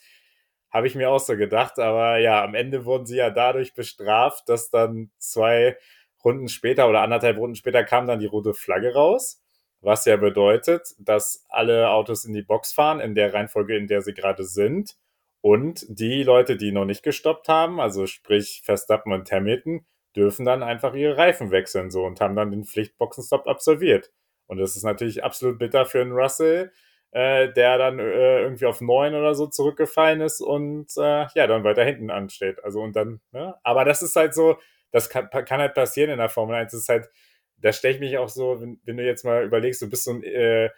[0.71, 1.77] habe ich mir auch so gedacht.
[1.77, 5.77] Aber ja, am Ende wurden sie ja dadurch bestraft, dass dann zwei
[6.23, 9.41] Runden später oder anderthalb Runden später kam dann die rote Flagge raus
[9.81, 14.01] was ja bedeutet, dass alle Autos in die Box fahren, in der Reihenfolge, in der
[14.01, 14.97] sie gerade sind.
[15.41, 20.63] Und die Leute, die noch nicht gestoppt haben, also sprich Verstappen und Hamilton, dürfen dann
[20.63, 24.11] einfach ihre Reifen wechseln so und haben dann den Pflichtboxenstopp absolviert.
[24.47, 26.71] Und das ist natürlich absolut bitter für einen Russell,
[27.11, 31.63] äh, der dann äh, irgendwie auf neun oder so zurückgefallen ist und äh, ja, dann
[31.63, 32.63] weiter hinten ansteht.
[32.63, 33.55] Also und dann, ne?
[33.63, 34.57] Aber das ist halt so,
[34.91, 36.71] das kann, kann halt passieren in der Formel 1.
[36.71, 37.09] Das ist halt,
[37.61, 40.11] da stelle ich mich auch so, wenn, wenn, du jetzt mal überlegst, du bist so
[40.11, 40.69] ein äh,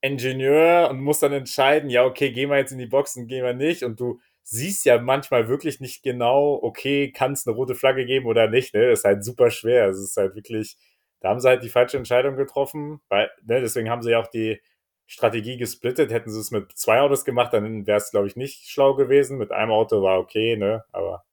[0.00, 3.54] Ingenieur und musst dann entscheiden, ja, okay, gehen wir jetzt in die Boxen, gehen wir
[3.54, 3.82] nicht.
[3.82, 8.26] Und du siehst ja manchmal wirklich nicht genau, okay, kann es eine rote Flagge geben
[8.26, 8.74] oder nicht.
[8.74, 8.90] Ne?
[8.90, 9.88] Das ist halt super schwer.
[9.88, 10.76] Es ist halt wirklich,
[11.20, 13.00] da haben sie halt die falsche Entscheidung getroffen.
[13.08, 14.60] Weil, ne, deswegen haben sie ja auch die
[15.06, 16.12] Strategie gesplittet.
[16.12, 19.38] Hätten sie es mit zwei Autos gemacht, dann wäre es, glaube ich, nicht schlau gewesen.
[19.38, 20.84] Mit einem Auto war okay, ne?
[20.92, 21.24] Aber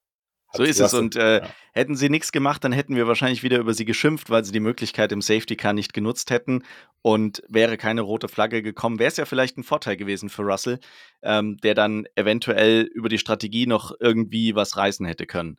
[0.53, 0.93] so ist es.
[0.93, 1.49] Und äh, ja.
[1.73, 4.59] hätten sie nichts gemacht, dann hätten wir wahrscheinlich wieder über sie geschimpft, weil sie die
[4.59, 6.63] Möglichkeit im Safety Car nicht genutzt hätten.
[7.01, 10.79] Und wäre keine rote Flagge gekommen, wäre es ja vielleicht ein Vorteil gewesen für Russell,
[11.21, 15.57] ähm, der dann eventuell über die Strategie noch irgendwie was reißen hätte können.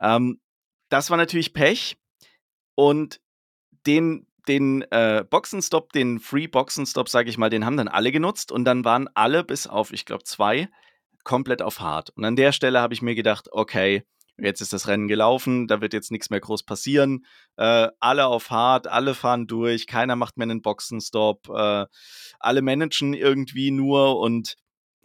[0.00, 0.40] Ähm,
[0.88, 1.96] das war natürlich Pech.
[2.74, 3.20] Und
[3.86, 8.50] den den äh, Boxenstopp, den Free Boxenstopp, sage ich mal, den haben dann alle genutzt
[8.50, 10.68] und dann waren alle bis auf, ich glaube, zwei
[11.28, 12.08] komplett auf hart.
[12.16, 14.02] Und an der Stelle habe ich mir gedacht, okay,
[14.38, 17.26] jetzt ist das Rennen gelaufen, da wird jetzt nichts mehr groß passieren.
[17.56, 21.84] Äh, alle auf hart, alle fahren durch, keiner macht mehr einen Boxenstopp, äh,
[22.40, 24.56] alle managen irgendwie nur und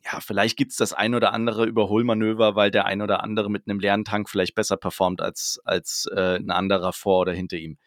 [0.06, 3.68] ja, vielleicht gibt es das ein oder andere Überholmanöver, weil der ein oder andere mit
[3.68, 7.78] einem leeren Tank vielleicht besser performt als, als äh, ein anderer vor oder hinter ihm.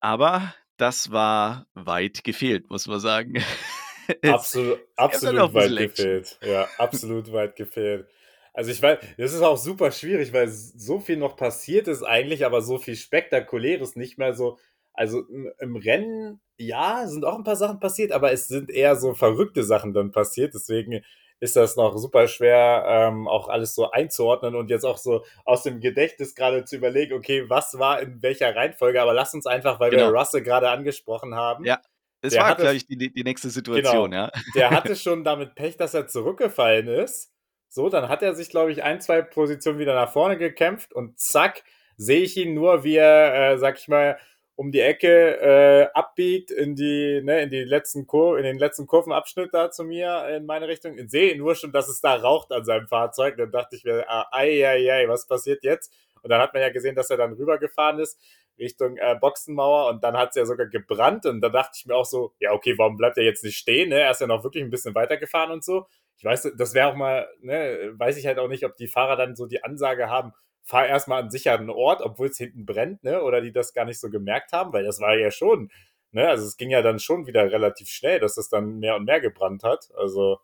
[0.00, 3.34] Aber das war weit gefehlt, muss man sagen.
[4.22, 6.38] absolut, absolut weit gefehlt.
[6.42, 8.06] Ja, absolut weit gefehlt.
[8.54, 12.44] Also ich weiß, das ist auch super schwierig, weil so viel noch passiert ist eigentlich,
[12.44, 14.58] aber so viel Spektakuläres nicht mehr so.
[14.92, 15.22] Also
[15.60, 19.62] im Rennen, ja, sind auch ein paar Sachen passiert, aber es sind eher so verrückte
[19.62, 20.54] Sachen dann passiert.
[20.54, 21.04] Deswegen
[21.40, 25.62] ist das noch super schwer, ähm, auch alles so einzuordnen und jetzt auch so aus
[25.62, 29.78] dem Gedächtnis gerade zu überlegen, okay, was war in welcher Reihenfolge, aber lass uns einfach,
[29.78, 30.10] weil genau.
[30.10, 31.80] wir Russell gerade angesprochen haben, ja.
[32.20, 34.32] Es war, glaube ich, die, die nächste Situation, genau, ja.
[34.54, 37.32] Der hatte schon damit Pech, dass er zurückgefallen ist.
[37.68, 41.18] So, dann hat er sich, glaube ich, ein, zwei Positionen wieder nach vorne gekämpft und
[41.18, 41.62] zack,
[41.96, 44.18] sehe ich ihn nur, wie er, äh, sag ich mal,
[44.56, 48.88] um die Ecke äh, abbiegt in die, ne, in die letzten Kur in den letzten
[48.88, 50.98] Kurvenabschnitt da zu mir in meine Richtung.
[50.98, 53.36] Ich sehe nur schon, dass es da raucht an seinem Fahrzeug.
[53.36, 55.92] Dann dachte ich mir, ah, ei, ei, ei, was passiert jetzt?
[56.22, 58.18] Und dann hat man ja gesehen, dass er dann rübergefahren ist
[58.58, 61.94] Richtung äh, Boxenmauer und dann hat es ja sogar gebrannt und da dachte ich mir
[61.94, 63.90] auch so, ja okay, warum bleibt er jetzt nicht stehen?
[63.90, 64.00] Ne?
[64.00, 65.86] Er ist ja noch wirklich ein bisschen weitergefahren und so.
[66.18, 69.16] Ich weiß, das wäre auch mal, ne, weiß ich halt auch nicht, ob die Fahrer
[69.16, 70.32] dann so die Ansage haben,
[70.68, 73.22] fahr erstmal an sicheren Ort, obwohl es hinten brennt, ne?
[73.22, 75.70] Oder die das gar nicht so gemerkt haben, weil das war ja schon,
[76.12, 76.28] ne?
[76.28, 79.20] Also es ging ja dann schon wieder relativ schnell, dass es dann mehr und mehr
[79.20, 79.88] gebrannt hat.
[79.96, 80.40] Also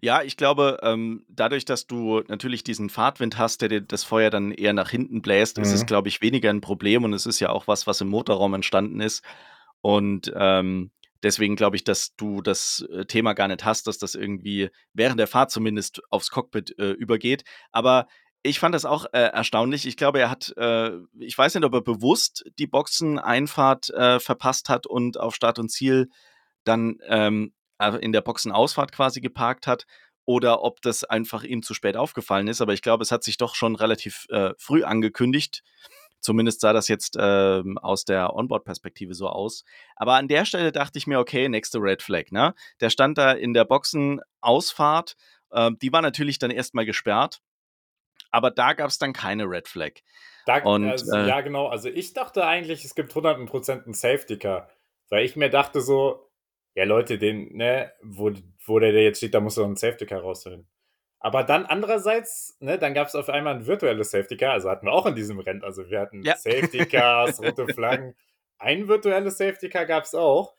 [0.00, 4.30] ja, ich glaube, ähm, dadurch, dass du natürlich diesen Fahrtwind hast, der dir das Feuer
[4.30, 5.62] dann eher nach hinten bläst, mhm.
[5.64, 5.86] ist es, mhm.
[5.86, 9.00] glaube ich, weniger ein Problem und es ist ja auch was, was im Motorraum entstanden
[9.00, 9.24] ist.
[9.80, 10.90] Und ähm,
[11.22, 15.20] deswegen glaube ich, dass du das äh, Thema gar nicht hast, dass das irgendwie während
[15.20, 17.44] der Fahrt zumindest aufs Cockpit äh, übergeht.
[17.72, 18.06] Aber
[18.42, 19.86] ich fand das auch äh, erstaunlich.
[19.86, 24.68] Ich glaube, er hat, äh, ich weiß nicht, ob er bewusst die Boxeneinfahrt äh, verpasst
[24.68, 26.08] hat und auf Start und Ziel
[26.64, 29.86] dann ähm, äh, in der Boxenausfahrt quasi geparkt hat
[30.24, 32.60] oder ob das einfach ihm zu spät aufgefallen ist.
[32.60, 35.62] Aber ich glaube, es hat sich doch schon relativ äh, früh angekündigt.
[36.20, 39.64] Zumindest sah das jetzt äh, aus der Onboard-Perspektive so aus.
[39.94, 42.32] Aber an der Stelle dachte ich mir, okay, nächste Red Flag.
[42.32, 42.54] Ne?
[42.80, 45.16] Der stand da in der Boxenausfahrt.
[45.50, 47.40] Äh, die war natürlich dann erstmal gesperrt.
[48.32, 49.92] Aber da gab es dann keine Red Flag.
[50.46, 51.68] Da, Und, also, äh, ja, genau.
[51.68, 54.68] Also ich dachte eigentlich, es gibt 100% einen Safety-Car.
[55.08, 56.25] Weil ich mir dachte so,
[56.76, 58.32] ja Leute, den, ne, wo,
[58.64, 60.68] wo der jetzt steht, da muss er einen Safety Car rausholen.
[61.18, 64.86] Aber dann andererseits, ne, dann gab es auf einmal ein virtuelles Safety Car, also hatten
[64.86, 66.36] wir auch in diesem Rennen, also wir hatten ja.
[66.36, 68.14] Safety Cars, rote Flaggen,
[68.58, 70.54] ein virtuelles Safety Car gab es auch.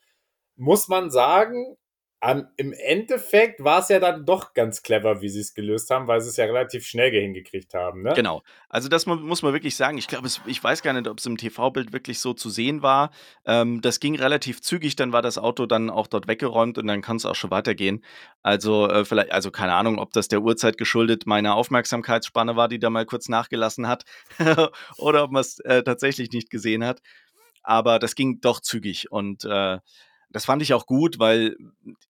[0.56, 1.76] Muss man sagen,
[2.20, 6.08] um, Im Endeffekt war es ja dann doch ganz clever, wie sie es gelöst haben,
[6.08, 8.02] weil sie es ja relativ schnell hingekriegt haben.
[8.02, 8.12] Ne?
[8.16, 8.42] Genau.
[8.68, 9.98] Also das muss man wirklich sagen.
[9.98, 13.12] Ich glaube, ich weiß gar nicht, ob es im TV-Bild wirklich so zu sehen war.
[13.46, 17.02] Ähm, das ging relativ zügig, dann war das Auto dann auch dort weggeräumt und dann
[17.02, 18.04] kann es auch schon weitergehen.
[18.42, 22.80] Also äh, vielleicht, also keine Ahnung, ob das der Uhrzeit geschuldet meiner Aufmerksamkeitsspanne war, die
[22.80, 24.04] da mal kurz nachgelassen hat,
[24.96, 27.00] oder ob man es äh, tatsächlich nicht gesehen hat.
[27.62, 29.78] Aber das ging doch zügig und äh,
[30.30, 31.56] das fand ich auch gut, weil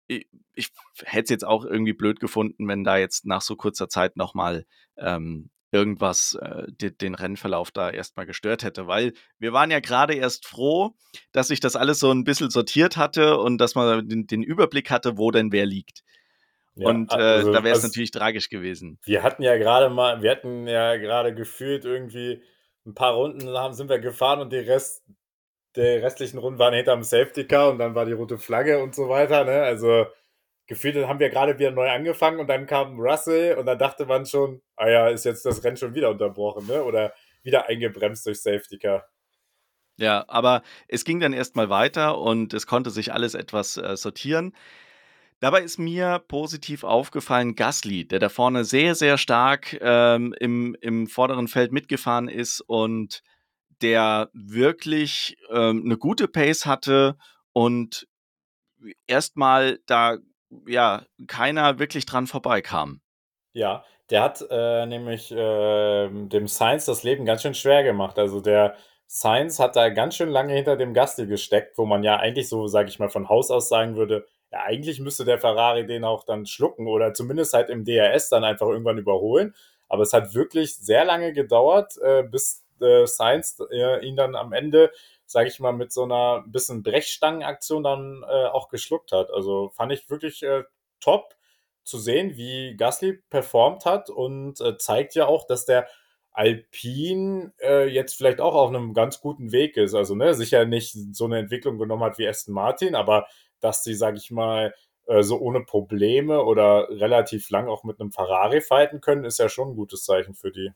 [0.07, 0.70] ich, ich
[1.05, 4.66] hätte es jetzt auch irgendwie blöd gefunden, wenn da jetzt nach so kurzer Zeit nochmal
[4.96, 10.14] ähm, irgendwas äh, die, den Rennverlauf da erstmal gestört hätte, weil wir waren ja gerade
[10.14, 10.94] erst froh,
[11.33, 14.90] dass sich das alles so ein bisschen sortiert hatte und dass man den, den Überblick
[14.90, 16.05] hatte, wo denn wer liegt.
[16.77, 18.98] Ja, und äh, also, da wäre es also, natürlich tragisch gewesen.
[19.05, 22.42] Wir hatten ja gerade mal, wir hatten ja gerade gefühlt irgendwie
[22.87, 25.05] ein paar Runden haben, sind wir gefahren und die Rest,
[25.77, 29.09] der restlichen Runden waren hinterm Safety Car und dann war die rote Flagge und so
[29.09, 29.45] weiter.
[29.45, 29.63] Ne?
[29.63, 30.07] Also
[30.67, 34.27] gefühlt haben wir gerade wieder neu angefangen und dann kam Russell und dann dachte man
[34.27, 36.83] schon, ah ja, ist jetzt das Rennen schon wieder unterbrochen, ne?
[36.83, 39.05] Oder wieder eingebremst durch Safety Car.
[39.97, 44.53] Ja, aber es ging dann erstmal weiter und es konnte sich alles etwas äh, sortieren.
[45.41, 51.07] Dabei ist mir positiv aufgefallen Gasly, der da vorne sehr, sehr stark ähm, im, im
[51.07, 53.23] vorderen Feld mitgefahren ist und
[53.85, 57.18] der wirklich ähm, eine gute Pace hatte
[57.53, 58.09] und
[59.07, 60.16] erstmal da
[60.66, 63.03] ja keiner wirklich dran vorbeikam.
[63.53, 68.18] Ja, der hat äh, nämlich äh, dem Science das Leben ganz schön schwer gemacht.
[68.18, 68.75] Also der
[69.07, 72.66] Science hat da ganz schön lange hinter dem Gasly gesteckt, wo man ja eigentlich so,
[72.66, 76.25] sage ich mal, von Haus aus sagen würde, ja, eigentlich müsste der Ferrari den auch
[76.25, 79.55] dann schlucken oder zumindest halt im DRS dann einfach irgendwann überholen.
[79.90, 84.53] Aber es hat wirklich sehr lange gedauert, äh, bis äh, Sainz äh, ihn dann am
[84.53, 84.92] Ende,
[85.27, 89.31] sage ich mal, mit so einer bisschen Brechstangenaktion dann äh, auch geschluckt hat.
[89.33, 90.64] Also fand ich wirklich äh,
[91.01, 91.35] top
[91.85, 95.88] zu sehen, wie Gasly performt hat und äh, zeigt ja auch, dass der
[96.33, 99.94] Alpine äh, jetzt vielleicht auch auf einem ganz guten Weg ist.
[99.94, 103.27] Also ne, sicher nicht so eine Entwicklung genommen hat wie Aston Martin, aber
[103.61, 104.75] dass sie, sage ich mal,
[105.07, 109.49] äh, so ohne Probleme oder relativ lang auch mit einem Ferrari fighten können, ist ja
[109.49, 110.73] schon ein gutes Zeichen für die.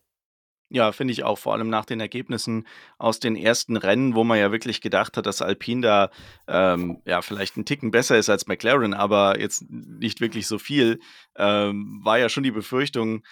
[0.70, 2.66] Ja, finde ich auch, vor allem nach den Ergebnissen
[2.98, 6.11] aus den ersten Rennen, wo man ja wirklich gedacht hat, dass Alpine da
[6.46, 11.00] ähm, ja vielleicht einen Ticken besser ist als McLaren, aber jetzt nicht wirklich so viel,
[11.37, 13.22] ähm, war ja schon die Befürchtung,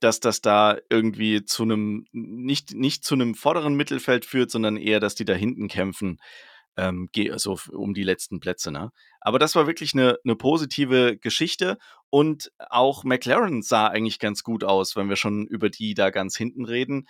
[0.00, 4.98] dass das da irgendwie zu einem, nicht, nicht zu einem vorderen Mittelfeld führt, sondern eher,
[4.98, 6.18] dass die da hinten kämpfen
[6.80, 8.72] ähm, so um die letzten Plätze.
[8.72, 8.90] Ne?
[9.20, 11.76] Aber das war wirklich eine, eine positive Geschichte
[12.08, 16.36] und auch McLaren sah eigentlich ganz gut aus, wenn wir schon über die da ganz
[16.36, 17.06] hinten reden.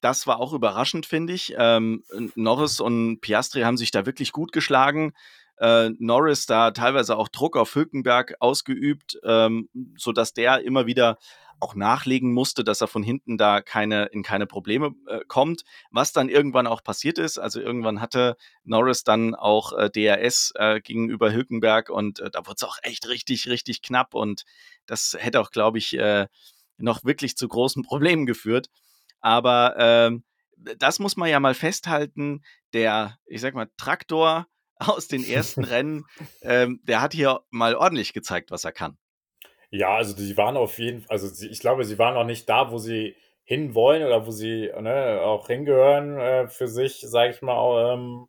[0.00, 1.54] Das war auch überraschend, finde ich.
[1.58, 2.04] Ähm,
[2.36, 5.12] Norris und Piastri haben sich da wirklich gut geschlagen.
[5.56, 11.18] Äh, Norris da teilweise auch Druck auf Hülkenberg ausgeübt, ähm, sodass der immer wieder
[11.60, 16.12] auch nachlegen musste, dass er von hinten da keine, in keine Probleme äh, kommt, was
[16.12, 17.38] dann irgendwann auch passiert ist.
[17.38, 22.56] Also irgendwann hatte Norris dann auch äh, DRS äh, gegenüber Hülkenberg und äh, da wurde
[22.56, 24.44] es auch echt richtig, richtig knapp und
[24.86, 26.26] das hätte auch, glaube ich, äh,
[26.76, 28.68] noch wirklich zu großen Problemen geführt.
[29.20, 30.24] Aber ähm,
[30.78, 32.42] das muss man ja mal festhalten.
[32.72, 34.46] Der, ich sag mal, Traktor
[34.76, 36.04] aus den ersten Rennen,
[36.42, 38.98] ähm, der hat hier mal ordentlich gezeigt, was er kann.
[39.70, 42.70] Ja, also die waren auf jeden Fall, also ich glaube, sie waren noch nicht da,
[42.70, 47.94] wo sie hinwollen oder wo sie ne, auch hingehören äh, für sich, sage ich mal,
[47.94, 48.28] ähm,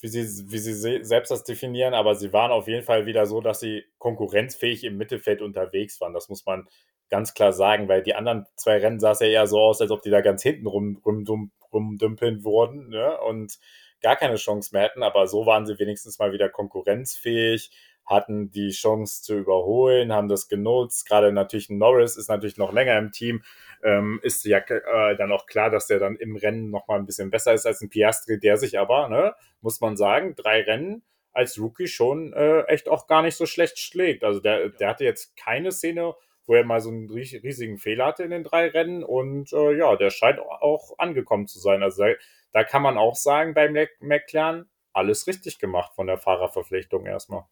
[0.00, 3.40] wie sie, wie sie selbst das definieren, aber sie waren auf jeden Fall wieder so,
[3.40, 6.12] dass sie konkurrenzfähig im Mittelfeld unterwegs waren.
[6.12, 6.68] Das muss man
[7.08, 9.90] ganz klar sagen, weil die anderen zwei Rennen sah es ja eher so aus, als
[9.90, 13.18] ob die da ganz hinten rum, rum, rumdümpeln wurden ne?
[13.20, 13.58] und
[14.02, 17.70] gar keine Chance mehr hätten, aber so waren sie wenigstens mal wieder konkurrenzfähig,
[18.06, 21.08] hatten die Chance zu überholen, haben das genutzt.
[21.08, 23.42] Gerade natürlich Norris ist natürlich noch länger im Team,
[23.82, 27.06] ähm, ist ja äh, dann auch klar, dass der dann im Rennen noch mal ein
[27.06, 31.02] bisschen besser ist als ein Piastri, der sich aber, ne, muss man sagen, drei Rennen
[31.32, 34.24] als Rookie schon äh, echt auch gar nicht so schlecht schlägt.
[34.24, 36.14] Also der, der hatte jetzt keine Szene,
[36.46, 39.96] wo er mal so einen riesigen Fehler hatte in den drei Rennen und äh, ja,
[39.96, 41.82] der scheint auch angekommen zu sein.
[41.82, 42.12] Also da,
[42.52, 47.44] da kann man auch sagen, beim McLaren alles richtig gemacht von der Fahrerverpflichtung erstmal.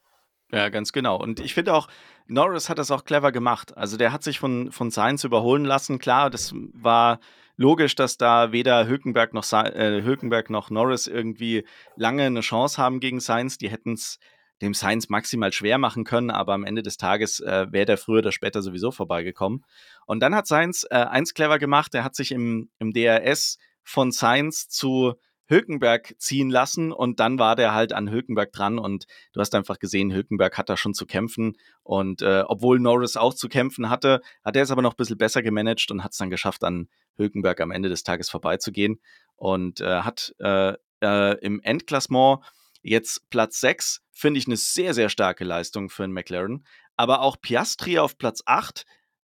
[0.52, 1.16] Ja, ganz genau.
[1.20, 1.88] Und ich finde auch,
[2.26, 3.76] Norris hat das auch clever gemacht.
[3.76, 5.98] Also der hat sich von, von Sainz überholen lassen.
[5.98, 7.18] Klar, das war
[7.56, 11.64] logisch, dass da weder Hülkenberg noch, äh, Hülkenberg noch Norris irgendwie
[11.96, 13.58] lange eine Chance haben gegen Sainz.
[13.58, 14.18] Die hätten es
[14.62, 18.18] dem Sainz maximal schwer machen können, aber am Ende des Tages äh, wäre der früher
[18.18, 19.64] oder später sowieso vorbeigekommen.
[20.06, 24.12] Und dann hat Sainz äh, eins clever gemacht, er hat sich im, im DRS von
[24.12, 25.14] Sainz zu
[25.46, 29.78] Hülkenberg ziehen lassen und dann war der halt an Hülkenberg dran und du hast einfach
[29.78, 34.20] gesehen, Hülkenberg hat da schon zu kämpfen und äh, obwohl Norris auch zu kämpfen hatte,
[34.44, 36.88] hat er es aber noch ein bisschen besser gemanagt und hat es dann geschafft, an
[37.16, 39.00] Hülkenberg am Ende des Tages vorbeizugehen
[39.36, 42.40] und äh, hat äh, äh im Endklassement
[42.82, 46.64] jetzt Platz 6, finde ich eine sehr, sehr starke Leistung für einen McLaren,
[46.96, 48.86] aber auch Piastri auf Platz 8,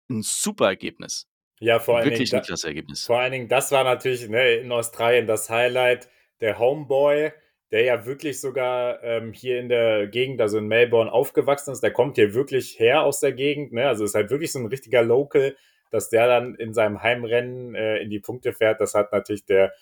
[0.09, 1.27] ein super Ergebnis.
[1.59, 3.05] Ja, vor allen Wirklich Dingen, Ergebnis.
[3.05, 6.09] Vor allen Dingen, das war natürlich ne, in Australien das Highlight.
[6.41, 7.31] Der Homeboy,
[7.71, 11.91] der ja wirklich sogar ähm, hier in der Gegend, also in Melbourne, aufgewachsen ist, der
[11.91, 13.71] kommt hier wirklich her aus der Gegend.
[13.71, 13.87] Ne?
[13.87, 15.55] Also ist halt wirklich so ein richtiger Local,
[15.91, 18.81] dass der dann in seinem Heimrennen äh, in die Punkte fährt.
[18.81, 19.73] Das hat natürlich der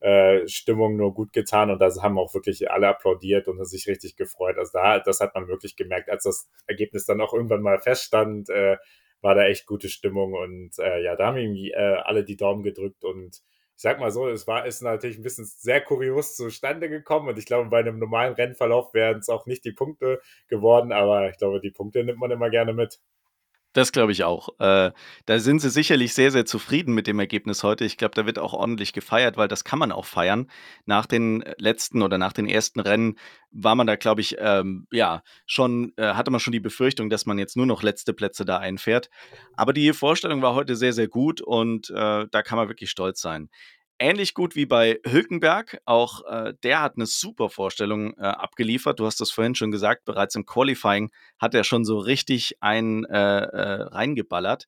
[0.00, 4.16] äh, Stimmung nur gut getan und das haben auch wirklich alle applaudiert und sich richtig
[4.16, 4.58] gefreut.
[4.58, 8.50] Also da, das hat man wirklich gemerkt, als das Ergebnis dann auch irgendwann mal feststand.
[8.50, 8.76] Äh,
[9.22, 12.62] war da echt gute Stimmung und äh, ja, da haben ihm äh, alle die Daumen
[12.62, 13.42] gedrückt und
[13.76, 17.38] ich sag mal so, es war ist natürlich ein bisschen sehr kurios zustande gekommen und
[17.38, 21.38] ich glaube, bei einem normalen Rennverlauf wären es auch nicht die Punkte geworden, aber ich
[21.38, 23.00] glaube, die Punkte nimmt man immer gerne mit.
[23.72, 24.50] Das glaube ich auch.
[24.60, 24.92] Äh,
[25.24, 27.84] da sind sie sicherlich sehr, sehr zufrieden mit dem Ergebnis heute.
[27.84, 30.50] Ich glaube, da wird auch ordentlich gefeiert, weil das kann man auch feiern.
[30.84, 33.18] Nach den letzten oder nach den ersten Rennen
[33.50, 37.24] war man da, glaube ich, ähm, ja, schon, äh, hatte man schon die Befürchtung, dass
[37.24, 39.08] man jetzt nur noch letzte Plätze da einfährt.
[39.56, 43.20] Aber die Vorstellung war heute sehr, sehr gut und äh, da kann man wirklich stolz
[43.22, 43.48] sein
[44.02, 45.80] ähnlich gut wie bei Hülkenberg.
[45.84, 49.00] Auch äh, der hat eine super Vorstellung äh, abgeliefert.
[49.00, 53.04] Du hast das vorhin schon gesagt, bereits im Qualifying hat er schon so richtig einen
[53.04, 54.66] äh, äh reingeballert.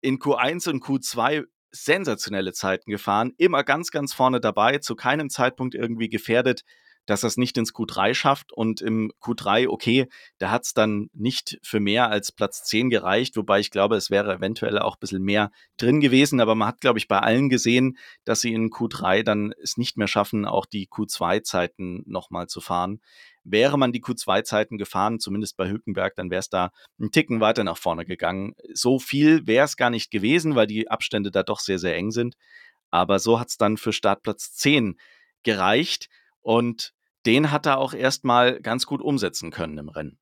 [0.00, 5.74] In Q1 und Q2 sensationelle Zeiten gefahren, immer ganz, ganz vorne dabei, zu keinem Zeitpunkt
[5.74, 6.64] irgendwie gefährdet
[7.06, 8.52] dass er es nicht ins Q3 schafft.
[8.52, 13.36] Und im Q3, okay, da hat es dann nicht für mehr als Platz 10 gereicht,
[13.36, 16.40] wobei ich glaube, es wäre eventuell auch ein bisschen mehr drin gewesen.
[16.40, 19.96] Aber man hat, glaube ich, bei allen gesehen, dass sie in Q3 dann es nicht
[19.96, 23.00] mehr schaffen, auch die Q2-Zeiten nochmal zu fahren.
[23.44, 27.62] Wäre man die Q2-Zeiten gefahren, zumindest bei Hülkenberg, dann wäre es da einen Ticken weiter
[27.62, 28.54] nach vorne gegangen.
[28.72, 32.10] So viel wäre es gar nicht gewesen, weil die Abstände da doch sehr, sehr eng
[32.10, 32.36] sind.
[32.90, 34.96] Aber so hat es dann für Startplatz 10
[35.42, 36.08] gereicht.
[36.40, 36.93] Und
[37.26, 40.18] den hat er auch erstmal ganz gut umsetzen können im Rennen.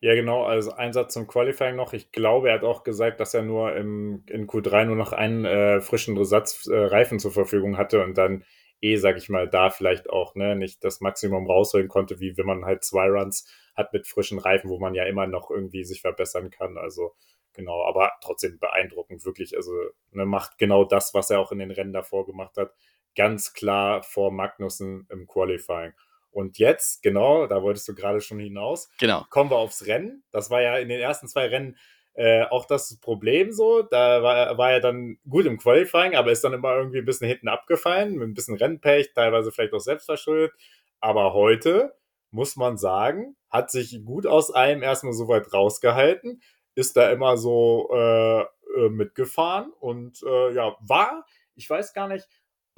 [0.00, 0.44] Ja, genau.
[0.44, 1.92] Also Einsatz zum Qualifying noch.
[1.92, 5.44] Ich glaube, er hat auch gesagt, dass er nur im, in Q3 nur noch einen
[5.44, 8.44] äh, frischen Ersatzreifen äh, zur Verfügung hatte und dann
[8.80, 12.46] eh, sag ich mal, da vielleicht auch ne, nicht das Maximum rausholen konnte, wie wenn
[12.46, 13.46] man halt zwei Runs
[13.76, 16.78] hat mit frischen Reifen, wo man ja immer noch irgendwie sich verbessern kann.
[16.78, 17.12] Also
[17.52, 19.54] genau, aber trotzdem beeindruckend, wirklich.
[19.54, 19.72] Also
[20.12, 22.72] ne, macht genau das, was er auch in den Rennen davor gemacht hat
[23.16, 25.92] ganz klar vor Magnussen im Qualifying.
[26.30, 29.26] Und jetzt, genau, da wolltest du gerade schon hinaus, genau.
[29.30, 30.22] kommen wir aufs Rennen.
[30.30, 31.76] Das war ja in den ersten zwei Rennen
[32.14, 33.82] äh, auch das Problem so.
[33.82, 37.28] Da war, war er dann gut im Qualifying, aber ist dann immer irgendwie ein bisschen
[37.28, 40.52] hinten abgefallen, mit ein bisschen Rennpech, teilweise vielleicht auch selbstverschuldet.
[41.00, 41.96] Aber heute,
[42.30, 46.42] muss man sagen, hat sich gut aus allem erstmal so weit rausgehalten,
[46.74, 51.26] ist da immer so äh, äh mitgefahren und äh, ja, war,
[51.56, 52.28] ich weiß gar nicht,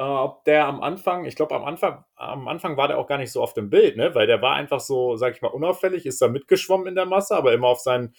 [0.02, 3.18] äh, ob der am Anfang, ich glaube am Anfang, am Anfang war der auch gar
[3.18, 4.14] nicht so auf dem Bild, ne?
[4.14, 7.36] Weil der war einfach so, sag ich mal, unauffällig, ist da mitgeschwommen in der Masse,
[7.36, 8.14] aber immer auf seinen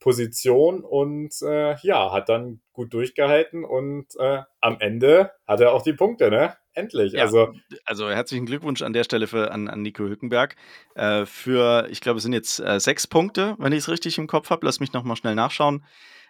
[0.00, 5.82] Position und äh, ja, hat dann gut durchgehalten und äh, am Ende hat er auch
[5.82, 6.56] die Punkte, ne?
[6.72, 7.12] Endlich.
[7.12, 7.52] Ja, also,
[7.84, 10.54] also herzlichen Glückwunsch an der Stelle für, an, an Nico Hülkenberg.
[10.94, 14.28] Äh, für, ich glaube, es sind jetzt äh, sechs Punkte, wenn ich es richtig im
[14.28, 14.64] Kopf habe.
[14.64, 15.84] Lass mich nochmal schnell nachschauen.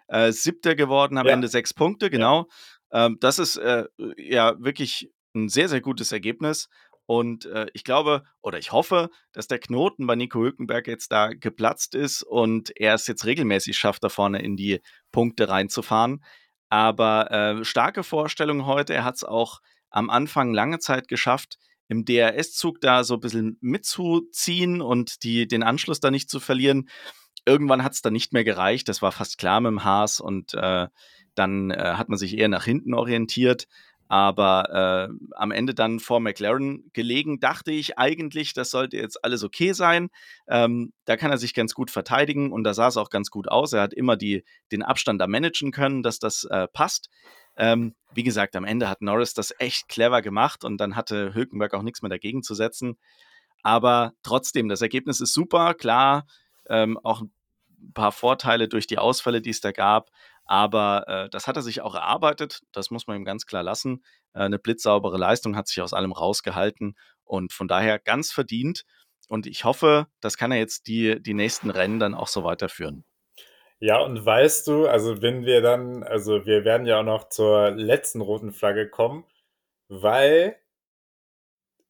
[0.07, 1.33] Äh, siebter geworden, am ja.
[1.33, 2.39] Ende sechs Punkte, genau.
[2.39, 2.45] Ja.
[2.91, 3.85] Ähm, das ist äh,
[4.17, 6.69] ja wirklich ein sehr, sehr gutes Ergebnis.
[7.05, 11.29] Und äh, ich glaube oder ich hoffe, dass der Knoten bei Nico Hülkenberg jetzt da
[11.33, 14.79] geplatzt ist und er es jetzt regelmäßig schafft, da vorne in die
[15.11, 16.23] Punkte reinzufahren.
[16.69, 18.93] Aber äh, starke Vorstellung heute.
[18.93, 19.59] Er hat es auch
[19.89, 25.63] am Anfang lange Zeit geschafft, im DRS-Zug da so ein bisschen mitzuziehen und die, den
[25.63, 26.89] Anschluss da nicht zu verlieren.
[27.45, 28.87] Irgendwann hat es dann nicht mehr gereicht.
[28.87, 30.87] Das war fast klar mit dem Haas und äh,
[31.35, 33.67] dann äh, hat man sich eher nach hinten orientiert.
[34.11, 39.43] Aber äh, am Ende dann vor McLaren gelegen, dachte ich eigentlich, das sollte jetzt alles
[39.43, 40.09] okay sein.
[40.47, 43.47] Ähm, da kann er sich ganz gut verteidigen und da sah es auch ganz gut
[43.47, 43.71] aus.
[43.71, 47.09] Er hat immer die, den Abstand da managen können, dass das äh, passt.
[47.55, 51.75] Ähm, wie gesagt, am Ende hat Norris das echt clever gemacht und dann hatte Hülkenberg
[51.75, 52.97] auch nichts mehr dagegen zu setzen.
[53.61, 56.25] Aber trotzdem, das Ergebnis ist super, klar,
[56.67, 60.09] ähm, auch ein paar Vorteile durch die Ausfälle, die es da gab.
[60.49, 64.03] Aber äh, das hat er sich auch erarbeitet, das muss man ihm ganz klar lassen.
[64.33, 68.83] Äh, eine blitzsaubere Leistung hat sich aus allem rausgehalten und von daher ganz verdient.
[69.27, 73.05] Und ich hoffe, das kann er jetzt die, die nächsten Rennen dann auch so weiterführen.
[73.77, 77.69] Ja, und weißt du, also wenn wir dann, also wir werden ja auch noch zur
[77.69, 79.25] letzten roten Flagge kommen,
[79.87, 80.55] weil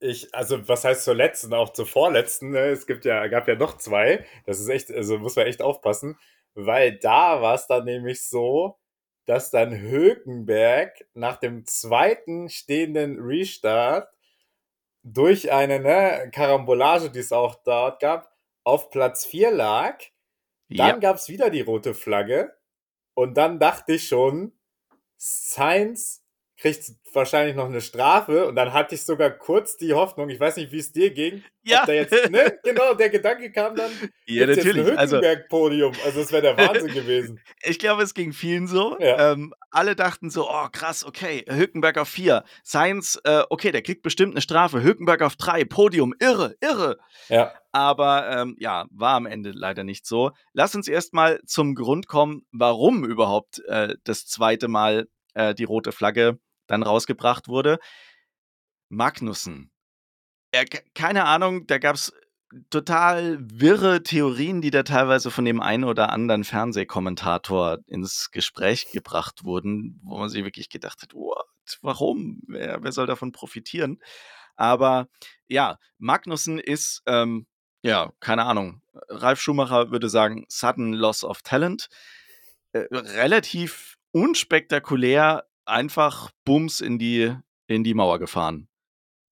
[0.02, 2.72] ich, also was heißt zur letzten, auch zur vorletzten, ne?
[2.72, 6.18] es gibt ja, gab ja noch zwei, das ist echt, also muss man echt aufpassen,
[6.56, 8.78] weil da war es dann nämlich so,
[9.26, 14.10] dass dann Hökenberg nach dem zweiten stehenden Restart
[15.04, 18.34] durch eine ne, Karambolage, die es auch dort gab,
[18.64, 20.00] auf Platz 4 lag
[20.70, 20.98] dann ja.
[20.98, 22.56] gab es wieder die rote Flagge.
[23.16, 24.54] Und dann dachte ich schon,
[25.18, 26.19] Sainz
[26.60, 28.48] kriegt wahrscheinlich noch eine Strafe.
[28.48, 31.44] Und dann hatte ich sogar kurz die Hoffnung, ich weiß nicht, wie es dir ging.
[31.64, 31.86] Ja.
[31.88, 32.58] Jetzt, ne?
[32.64, 33.92] Genau, der Gedanke kam dann.
[34.26, 34.76] Ja, natürlich.
[34.76, 35.94] Jetzt ein also Hülkenberg-Podium.
[36.06, 37.40] Also, das wäre der Wahnsinn gewesen.
[37.64, 38.96] Ich glaube, es ging vielen so.
[39.00, 39.32] Ja.
[39.32, 42.44] Ähm, alle dachten so: oh, krass, okay, Hülkenberg auf vier.
[42.64, 44.84] Sainz, äh, okay, der kriegt bestimmt eine Strafe.
[44.84, 45.66] Hülkenberg auf drei.
[45.66, 46.98] Podium, irre, irre.
[47.28, 47.54] Ja.
[47.72, 50.32] Aber ähm, ja, war am Ende leider nicht so.
[50.54, 55.92] Lass uns erstmal zum Grund kommen, warum überhaupt äh, das zweite Mal äh, die rote
[55.92, 56.40] Flagge
[56.70, 57.80] dann rausgebracht wurde.
[58.88, 59.72] Magnussen.
[60.52, 60.66] Er,
[60.96, 62.14] keine Ahnung, da gab es
[62.70, 69.44] total wirre Theorien, die da teilweise von dem einen oder anderen Fernsehkommentator ins Gespräch gebracht
[69.44, 71.46] wurden, wo man sich wirklich gedacht hat, what,
[71.82, 72.42] warum?
[72.48, 74.00] Wer, wer soll davon profitieren?
[74.56, 75.08] Aber
[75.48, 77.46] ja, Magnussen ist, ähm,
[77.82, 78.82] ja, keine Ahnung.
[79.08, 81.88] Ralf Schumacher würde sagen, sudden loss of talent.
[82.74, 87.34] Äh, relativ unspektakulär einfach Bums in die,
[87.68, 88.68] in die Mauer gefahren.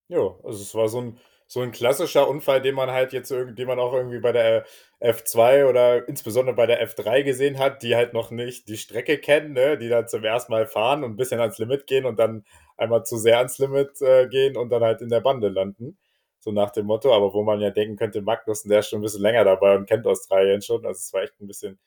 [0.09, 3.55] Ja, also es war so ein, so ein klassischer Unfall, den man halt jetzt irgendwie,
[3.55, 4.65] den man auch irgendwie bei der
[4.99, 9.53] F2 oder insbesondere bei der F3 gesehen hat, die halt noch nicht die Strecke kennen,
[9.53, 9.77] ne?
[9.77, 13.05] die dann zum ersten Mal fahren und ein bisschen ans Limit gehen und dann einmal
[13.05, 15.97] zu sehr ans Limit äh, gehen und dann halt in der Bande landen.
[16.39, 19.03] So nach dem Motto, aber wo man ja denken könnte, Magnussen, der ist schon ein
[19.03, 20.85] bisschen länger dabei und kennt Australien schon.
[20.85, 21.79] Also es war echt ein bisschen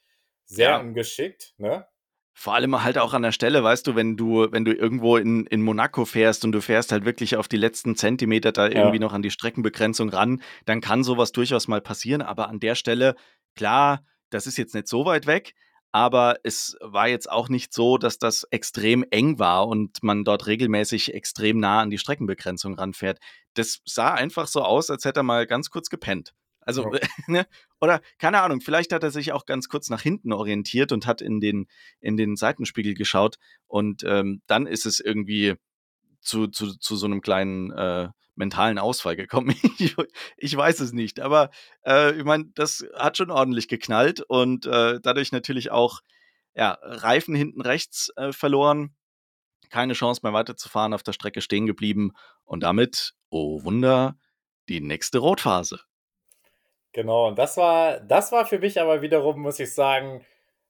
[0.44, 0.80] sehr ja.
[0.80, 1.86] ungeschickt, ne?
[2.32, 5.46] Vor allem halt auch an der Stelle, weißt du, wenn du, wenn du irgendwo in,
[5.46, 9.00] in Monaco fährst und du fährst halt wirklich auf die letzten Zentimeter da irgendwie ja.
[9.00, 12.22] noch an die Streckenbegrenzung ran, dann kann sowas durchaus mal passieren.
[12.22, 13.14] Aber an der Stelle,
[13.56, 15.54] klar, das ist jetzt nicht so weit weg,
[15.92, 20.46] aber es war jetzt auch nicht so, dass das extrem eng war und man dort
[20.46, 23.18] regelmäßig extrem nah an die Streckenbegrenzung ranfährt.
[23.54, 26.32] Das sah einfach so aus, als hätte er mal ganz kurz gepennt.
[26.78, 27.00] Also, ja.
[27.26, 27.46] ne?
[27.80, 31.20] Oder keine Ahnung, vielleicht hat er sich auch ganz kurz nach hinten orientiert und hat
[31.20, 31.66] in den,
[32.00, 35.56] in den Seitenspiegel geschaut und ähm, dann ist es irgendwie
[36.20, 39.54] zu, zu, zu so einem kleinen äh, mentalen Ausfall gekommen.
[39.78, 39.96] ich,
[40.36, 41.50] ich, weiß es nicht, aber
[41.84, 46.00] äh, ich meine, das hat schon ordentlich geknallt und äh, dadurch natürlich auch
[46.54, 48.94] ja, Reifen hinten rechts äh, verloren.
[49.70, 52.12] Keine Chance mehr weiterzufahren, auf der Strecke stehen geblieben
[52.44, 54.16] und damit, oh Wunder,
[54.68, 55.80] die nächste Rotphase.
[56.92, 60.24] Genau, und das war, das war für mich aber wiederum, muss ich sagen,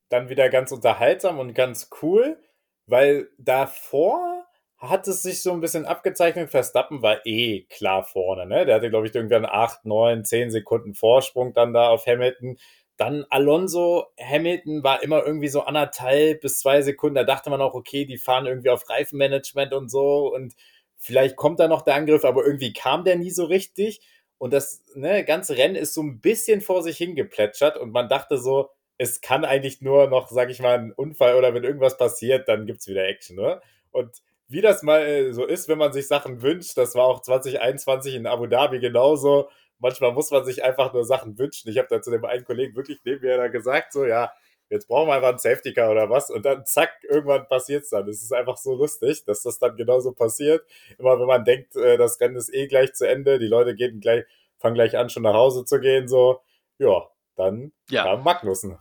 [0.09, 2.37] dann wieder ganz unterhaltsam und ganz cool,
[2.85, 4.45] weil davor
[4.77, 6.49] hat es sich so ein bisschen abgezeichnet.
[6.51, 8.65] Verstappen war eh klar vorne, ne?
[8.65, 12.57] Der hatte, glaube ich, irgendwann 8, 9, 10 Sekunden Vorsprung dann da auf Hamilton.
[12.97, 17.15] Dann Alonso, Hamilton war immer irgendwie so anderthalb bis zwei Sekunden.
[17.15, 20.53] Da dachte man auch, okay, die fahren irgendwie auf Reifenmanagement und so und
[20.97, 24.01] vielleicht kommt da noch der Angriff, aber irgendwie kam der nie so richtig.
[24.41, 28.39] Und das ne, ganze Rennen ist so ein bisschen vor sich hingeplätschert und man dachte
[28.39, 32.47] so, es kann eigentlich nur noch, sag ich mal, ein Unfall oder wenn irgendwas passiert,
[32.47, 33.35] dann gibt es wieder Action.
[33.35, 33.61] Ne?
[33.91, 34.09] Und
[34.47, 38.15] wie das mal äh, so ist, wenn man sich Sachen wünscht, das war auch 2021
[38.15, 39.47] in Abu Dhabi genauso.
[39.77, 41.69] Manchmal muss man sich einfach nur Sachen wünschen.
[41.69, 44.33] Ich habe da zu dem einen Kollegen wirklich neben mir da gesagt, so, ja,
[44.71, 47.89] jetzt brauchen wir einfach einen Safety Car oder was und dann zack, irgendwann passiert es
[47.89, 48.07] dann.
[48.07, 50.65] Es ist einfach so lustig, dass das dann genauso passiert.
[50.97, 53.99] Immer wenn man denkt, äh, das Rennen ist eh gleich zu Ende, die Leute gehen
[53.99, 54.23] gleich,
[54.57, 56.39] fangen gleich an, schon nach Hause zu gehen, so,
[56.77, 57.03] ja,
[57.35, 58.03] dann ja.
[58.03, 58.77] kam Magnussen.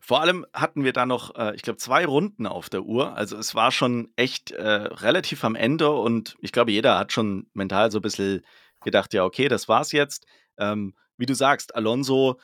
[0.00, 3.16] Vor allem hatten wir da noch, äh, ich glaube, zwei Runden auf der Uhr.
[3.16, 7.48] Also es war schon echt äh, relativ am Ende und ich glaube, jeder hat schon
[7.54, 8.44] mental so ein bisschen
[8.82, 10.26] gedacht, ja, okay, das war's jetzt.
[10.58, 12.38] Ähm, wie du sagst, Alonso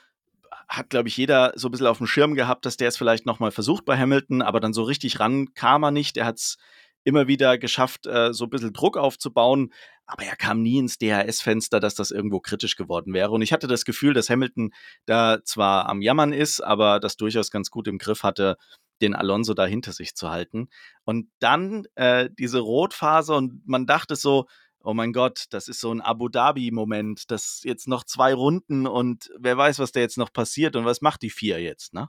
[0.77, 3.27] hat, glaube ich, jeder so ein bisschen auf dem Schirm gehabt, dass der es vielleicht
[3.27, 6.17] nochmal versucht bei Hamilton, aber dann so richtig ran kam er nicht.
[6.17, 6.57] Er hat es
[7.05, 9.73] immer wieder geschafft, äh, so ein bisschen Druck aufzubauen,
[10.07, 13.31] aber er kam nie ins DHS-Fenster, dass das irgendwo kritisch geworden wäre.
[13.31, 14.73] Und ich hatte das Gefühl, dass Hamilton
[15.05, 18.57] da zwar am Jammern ist, aber das durchaus ganz gut im Griff hatte,
[19.01, 20.69] den Alonso da hinter sich zu halten.
[21.05, 24.47] Und dann äh, diese Rotphase und man dachte so,
[24.85, 29.31] oh mein Gott, das ist so ein Abu Dhabi-Moment, das jetzt noch zwei Runden und
[29.39, 32.09] wer weiß, was da jetzt noch passiert und was macht die vier jetzt, ne?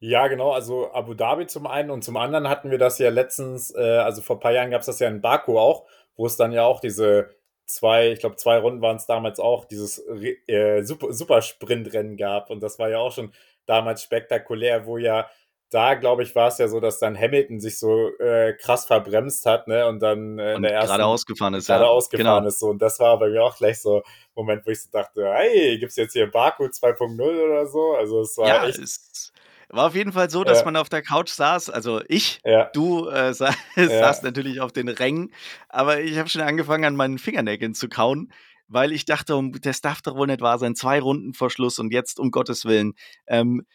[0.00, 3.74] Ja, genau, also Abu Dhabi zum einen und zum anderen hatten wir das ja letztens,
[3.74, 5.86] äh, also vor ein paar Jahren gab es das ja in Baku auch,
[6.16, 7.30] wo es dann ja auch diese
[7.64, 9.98] zwei, ich glaube zwei Runden waren es damals auch, dieses
[10.46, 13.32] äh, Super, Super Sprintrennen gab und das war ja auch schon
[13.66, 15.26] damals spektakulär, wo ja
[15.74, 19.44] da, glaube ich, war es ja so, dass dann Hamilton sich so äh, krass verbremst
[19.44, 19.88] hat, ne?
[19.88, 20.90] Und dann äh, in der ersten.
[20.90, 21.90] Gerade ausgefahren ist, gerade ja.
[21.90, 22.48] ausgefahren genau.
[22.48, 22.60] ist.
[22.60, 22.68] So.
[22.68, 24.02] Und das war bei mir auch gleich so ein
[24.36, 27.94] Moment, wo ich so dachte, hey, gibt es jetzt hier Baku 2.0 oder so?
[27.94, 28.78] Also es war ja, echt.
[28.78, 29.32] Es
[29.68, 30.64] war auf jeden Fall so, dass ja.
[30.66, 31.70] man auf der Couch saß.
[31.70, 32.70] Also ich, ja.
[32.72, 35.32] du äh, sa saß natürlich auf den Rängen,
[35.68, 38.32] aber ich habe schon angefangen, an meinen Fingernägeln zu kauen
[38.66, 40.74] weil ich dachte, um, das darf doch wohl nicht wahr sein.
[40.74, 42.94] Zwei Runden vor Schluss und jetzt um Gottes Willen.
[43.26, 43.66] Ähm,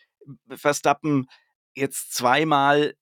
[0.49, 1.27] Verstappen
[1.80, 2.93] jetzt zweimal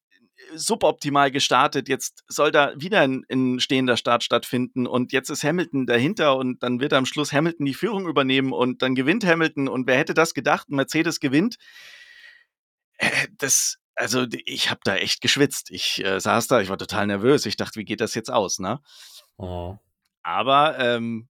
[0.53, 1.89] suboptimal gestartet.
[1.89, 6.63] Jetzt soll da wieder ein, ein, stehender Start stattfinden und jetzt ist Hamilton dahinter und
[6.63, 10.13] dann wird am Schluss Hamilton die Führung übernehmen und dann gewinnt Hamilton und wer hätte
[10.13, 10.69] das gedacht?
[10.69, 11.57] Mercedes gewinnt.
[12.97, 15.71] Äh, das, also ich habe da echt geschwitzt.
[15.71, 17.45] Ich äh, saß da, ich war total nervös.
[17.45, 18.80] Ich dachte, wie geht das jetzt aus, ne?
[19.38, 19.78] Oh.
[20.23, 21.28] Aber ähm,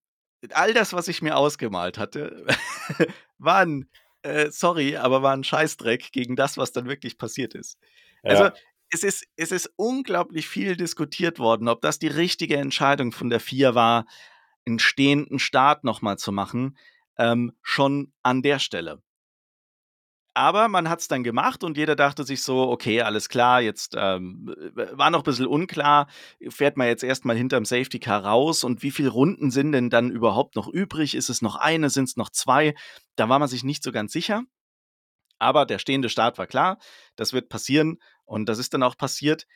[0.52, 2.46] all das, was ich mir ausgemalt hatte,
[3.38, 3.90] waren
[4.24, 7.78] äh, sorry, aber war ein Scheißdreck gegen das, was dann wirklich passiert ist.
[8.24, 8.50] Also, ja.
[8.50, 13.30] Also es ist, es ist unglaublich viel diskutiert worden, ob das die richtige Entscheidung von
[13.30, 14.06] der Vier war,
[14.66, 16.78] einen stehenden Start nochmal zu machen,
[17.18, 19.02] ähm, schon an der Stelle.
[20.38, 23.96] Aber man hat es dann gemacht und jeder dachte sich so, okay, alles klar, jetzt
[23.98, 26.06] ähm, war noch ein bisschen unklar,
[26.50, 30.12] fährt man jetzt erstmal hinterm Safety Car raus und wie viele Runden sind denn dann
[30.12, 31.16] überhaupt noch übrig?
[31.16, 32.76] Ist es noch eine, sind es noch zwei?
[33.16, 34.44] Da war man sich nicht so ganz sicher.
[35.40, 36.78] Aber der stehende Start war klar,
[37.16, 39.48] das wird passieren und das ist dann auch passiert.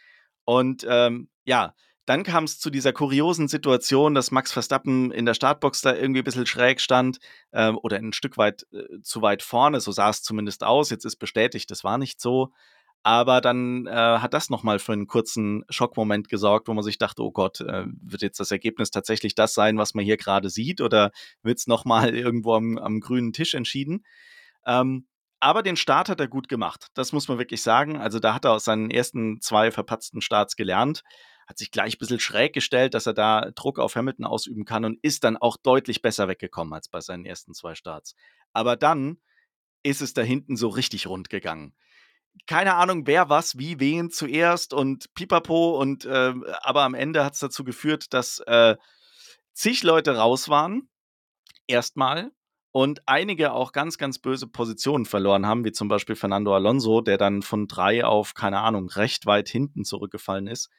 [0.45, 1.75] Und ähm, ja,
[2.11, 6.19] dann kam es zu dieser kuriosen Situation, dass Max Verstappen in der Startbox da irgendwie
[6.19, 7.19] ein bisschen schräg stand
[7.53, 10.89] ähm, oder ein Stück weit äh, zu weit vorne, so sah es zumindest aus.
[10.89, 12.51] Jetzt ist bestätigt, das war nicht so.
[13.01, 17.23] Aber dann äh, hat das nochmal für einen kurzen Schockmoment gesorgt, wo man sich dachte,
[17.23, 20.81] oh Gott, äh, wird jetzt das Ergebnis tatsächlich das sein, was man hier gerade sieht,
[20.81, 21.11] oder
[21.43, 24.03] wird es nochmal irgendwo am, am, grünen Tisch entschieden?
[24.65, 25.07] Ähm,
[25.39, 26.87] aber den Start hat er gut gemacht.
[26.93, 27.95] Das muss man wirklich sagen.
[27.95, 31.03] Also da hat er aus seinen ersten zwei verpatzten Starts gelernt
[31.51, 34.85] hat sich gleich ein bisschen schräg gestellt, dass er da Druck auf Hamilton ausüben kann
[34.85, 38.15] und ist dann auch deutlich besser weggekommen als bei seinen ersten zwei Starts.
[38.53, 39.17] Aber dann
[39.83, 41.73] ist es da hinten so richtig rund gegangen.
[42.47, 47.33] Keine Ahnung, wer was, wie, wen zuerst und pipapo und äh, aber am Ende hat
[47.33, 48.77] es dazu geführt, dass äh,
[49.53, 50.89] zig Leute raus waren.
[51.67, 52.31] Erstmal,
[52.71, 57.17] und einige auch ganz, ganz böse Positionen verloren haben, wie zum Beispiel Fernando Alonso, der
[57.17, 60.69] dann von drei auf, keine Ahnung, recht weit hinten zurückgefallen ist.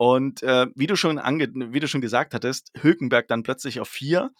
[0.00, 3.88] Und äh, wie, du schon ange wie du schon gesagt hattest, Hülkenberg dann plötzlich auf
[3.90, 4.30] vier.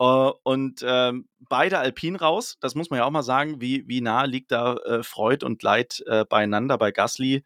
[0.00, 1.12] Uh, und äh,
[1.48, 4.74] beide Alpin raus, das muss man ja auch mal sagen, wie, wie nah liegt da
[4.74, 7.44] äh, Freud und Leid äh, beieinander bei Gasly.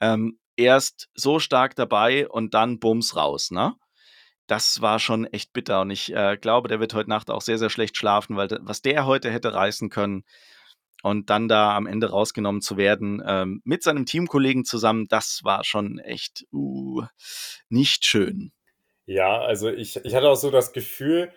[0.00, 3.74] Ähm, erst so stark dabei und dann Bums raus, ne?
[4.46, 7.56] Das war schon echt bitter und ich äh, glaube, der wird heute Nacht auch sehr,
[7.56, 10.24] sehr schlecht schlafen, weil was der heute hätte reißen können,
[11.02, 15.64] und dann da am Ende rausgenommen zu werden ähm, mit seinem Teamkollegen zusammen, das war
[15.64, 17.02] schon echt uh,
[17.68, 18.52] nicht schön.
[19.06, 21.32] Ja, also ich, ich hatte auch so das Gefühl,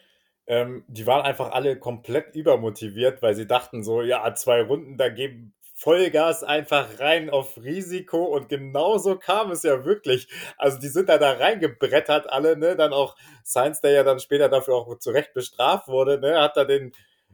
[0.47, 5.09] ähm, die waren einfach alle komplett übermotiviert, weil sie dachten so, ja, zwei Runden, da
[5.09, 10.27] geben Vollgas einfach rein auf Risiko und genauso kam es ja wirklich.
[10.57, 12.75] Also die sind da da reingebrettert alle, ne?
[12.75, 16.39] Dann auch Sainz, der ja dann später dafür auch zu Recht bestraft wurde, ne?
[16.39, 16.91] Hat da den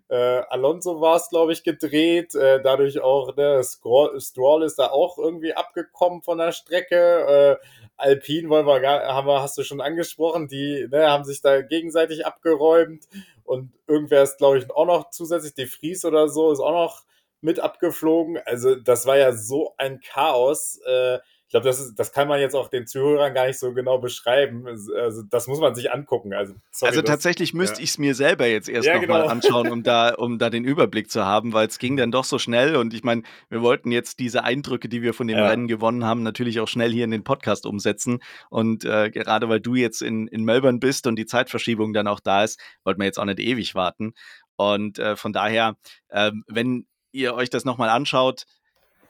[0.09, 2.33] äh, Alonso war es, glaube ich, gedreht.
[2.35, 7.59] Äh, dadurch auch, ne, Stroll ist da auch irgendwie abgekommen von der Strecke.
[7.61, 11.41] Äh, Alpine wollen wir gar, haben wir, hast du schon angesprochen, die ne, haben sich
[11.41, 13.07] da gegenseitig abgeräumt
[13.43, 17.03] und irgendwer ist, glaube ich, auch noch zusätzlich, De Vries oder so, ist auch noch
[17.41, 18.39] mit abgeflogen.
[18.45, 20.79] Also das war ja so ein Chaos.
[20.85, 23.99] Äh, ich glaube, das, das kann man jetzt auch den Zuhörern gar nicht so genau
[23.99, 24.67] beschreiben.
[24.67, 26.33] Also, das muss man sich angucken.
[26.33, 27.83] Also, sorry, also tatsächlich das, müsste ja.
[27.85, 29.31] ich es mir selber jetzt erst ja, nochmal genau.
[29.31, 32.37] anschauen, um da, um da den Überblick zu haben, weil es ging dann doch so
[32.37, 32.75] schnell.
[32.75, 35.47] Und ich meine, wir wollten jetzt diese Eindrücke, die wir von dem ja.
[35.47, 38.19] Rennen gewonnen haben, natürlich auch schnell hier in den Podcast umsetzen.
[38.49, 42.19] Und äh, gerade weil du jetzt in, in Melbourne bist und die Zeitverschiebung dann auch
[42.19, 44.11] da ist, wollten wir jetzt auch nicht ewig warten.
[44.57, 45.77] Und äh, von daher,
[46.09, 48.43] äh, wenn ihr euch das nochmal anschaut,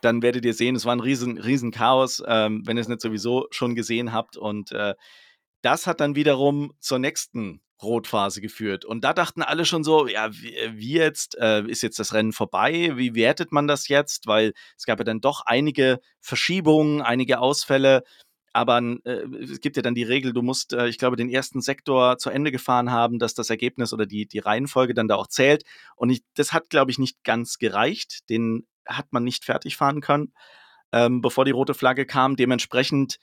[0.00, 3.00] dann werdet ihr sehen, es war ein riesen, riesen Chaos, ähm, wenn ihr es nicht
[3.00, 4.36] sowieso schon gesehen habt.
[4.36, 4.94] Und äh,
[5.62, 8.84] das hat dann wiederum zur nächsten Rotphase geführt.
[8.84, 12.32] Und da dachten alle schon so, ja, wie, äh, jetzt, äh, ist jetzt das Rennen
[12.32, 12.92] vorbei?
[12.96, 14.26] Wie wertet man das jetzt?
[14.26, 18.02] Weil es gab ja dann doch einige Verschiebungen, einige Ausfälle.
[18.52, 21.60] Aber äh, es gibt ja dann die Regel, du musst, äh, ich glaube, den ersten
[21.60, 25.28] Sektor zu Ende gefahren haben, dass das Ergebnis oder die, die Reihenfolge dann da auch
[25.28, 25.62] zählt.
[25.94, 28.28] Und ich, das hat, glaube ich, nicht ganz gereicht.
[28.28, 30.32] Den hat man nicht fertig fahren können,
[30.92, 32.36] ähm, bevor die rote Flagge kam.
[32.36, 33.18] Dementsprechend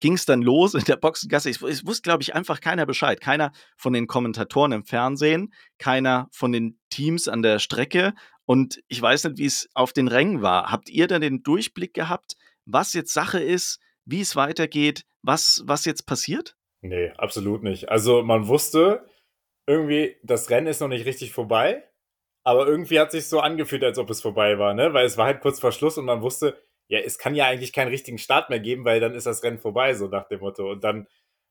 [0.00, 1.50] ging es dann los in der Boxengasse.
[1.50, 3.20] Es, es wusste, glaube ich, einfach keiner Bescheid.
[3.20, 8.14] Keiner von den Kommentatoren im Fernsehen, keiner von den Teams an der Strecke.
[8.46, 10.70] Und ich weiß nicht, wie es auf den Rängen war.
[10.70, 15.84] Habt ihr dann den Durchblick gehabt, was jetzt Sache ist, wie es weitergeht, was, was
[15.84, 16.56] jetzt passiert?
[16.80, 17.90] Nee, absolut nicht.
[17.90, 19.06] Also man wusste
[19.66, 21.84] irgendwie, das Rennen ist noch nicht richtig vorbei.
[22.50, 24.92] Aber irgendwie hat sich so angefühlt, als ob es vorbei war, ne?
[24.92, 27.72] Weil es war halt kurz vor Schluss und man wusste, ja, es kann ja eigentlich
[27.72, 30.68] keinen richtigen Start mehr geben, weil dann ist das Rennen vorbei, so nach dem Motto.
[30.68, 31.06] Und dann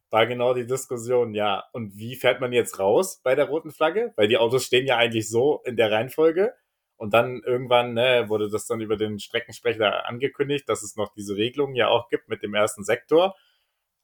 [0.10, 4.12] war genau die Diskussion, ja, und wie fährt man jetzt raus bei der roten Flagge?
[4.18, 6.54] Weil die Autos stehen ja eigentlich so in der Reihenfolge.
[6.98, 11.38] Und dann irgendwann ne, wurde das dann über den Streckensprecher angekündigt, dass es noch diese
[11.38, 13.38] Regelung ja auch gibt mit dem ersten Sektor.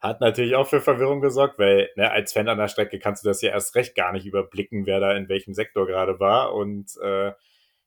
[0.05, 3.29] Hat natürlich auch für Verwirrung gesorgt, weil ne, als Fan an der Strecke kannst du
[3.29, 6.53] das ja erst recht gar nicht überblicken, wer da in welchem Sektor gerade war.
[6.53, 7.31] Und äh,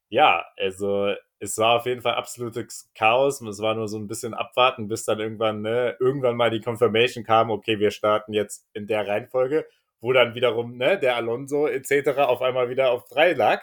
[0.09, 3.41] ja, also es war auf jeden Fall absolutes Chaos.
[3.41, 7.23] Es war nur so ein bisschen abwarten, bis dann irgendwann, ne, irgendwann mal die Confirmation
[7.23, 9.67] kam, okay, wir starten jetzt in der Reihenfolge,
[10.01, 12.19] wo dann wiederum ne, der Alonso etc.
[12.19, 13.63] auf einmal wieder auf drei lag.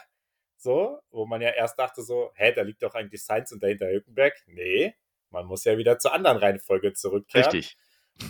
[0.57, 3.87] So, wo man ja erst dachte so, hä, da liegt doch eigentlich Sainz und dahinter
[3.87, 4.33] Hülkenberg.
[4.47, 4.95] Nee,
[5.29, 7.51] man muss ja wieder zur anderen Reihenfolge zurückkehren.
[7.51, 7.77] Richtig.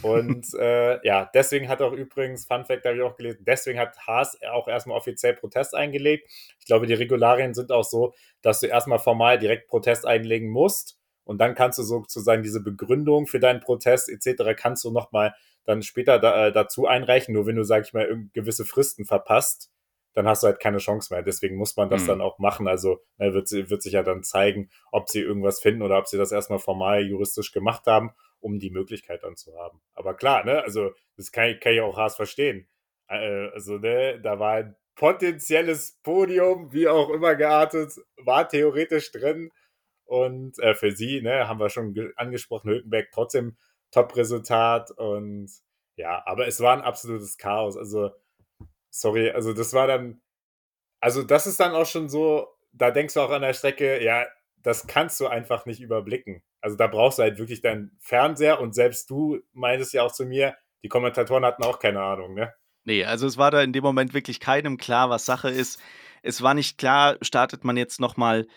[0.01, 3.97] Und äh, ja, deswegen hat auch übrigens, Fun Fact habe ich auch gelesen, deswegen hat
[4.05, 6.29] Haas auch erstmal offiziell Protest eingelegt.
[6.59, 10.97] Ich glaube, die Regularien sind auch so, dass du erstmal formal direkt Protest einlegen musst
[11.23, 14.55] und dann kannst du sozusagen diese Begründung für deinen Protest etc.
[14.55, 15.33] kannst du nochmal
[15.65, 17.33] dann später da, äh, dazu einreichen.
[17.33, 19.71] Nur wenn du, sag ich mal, gewisse Fristen verpasst,
[20.15, 21.21] dann hast du halt keine Chance mehr.
[21.21, 22.07] Deswegen muss man das mhm.
[22.07, 22.67] dann auch machen.
[22.67, 26.17] Also ne, wird, wird sich ja dann zeigen, ob sie irgendwas finden oder ob sie
[26.17, 28.11] das erstmal formal juristisch gemacht haben
[28.45, 29.81] um die Möglichkeit dann zu haben.
[29.95, 32.67] Aber klar, ne, also das kann, kann ich auch Haas verstehen.
[33.07, 39.51] Äh, also, ne, da war ein potenzielles Podium, wie auch immer geartet, war theoretisch drin.
[40.05, 43.57] Und äh, für sie, ne, haben wir schon angesprochen, Hülkenberg trotzdem
[43.89, 44.91] Top-Resultat.
[44.91, 45.49] Und
[45.95, 47.75] ja, aber es war ein absolutes Chaos.
[47.75, 48.11] Also,
[48.95, 50.21] sorry, also das war dann,
[51.01, 54.25] also das ist dann auch schon so, da denkst du auch an der Strecke, ja,
[54.63, 56.41] das kannst du einfach nicht überblicken.
[56.61, 60.25] Also da brauchst du halt wirklich deinen Fernseher und selbst du meintest ja auch zu
[60.25, 62.53] mir, die Kommentatoren hatten auch keine Ahnung, ne?
[62.85, 65.81] Nee, also es war da in dem Moment wirklich keinem klar, was Sache ist.
[66.21, 68.47] Es war nicht klar, startet man jetzt nochmal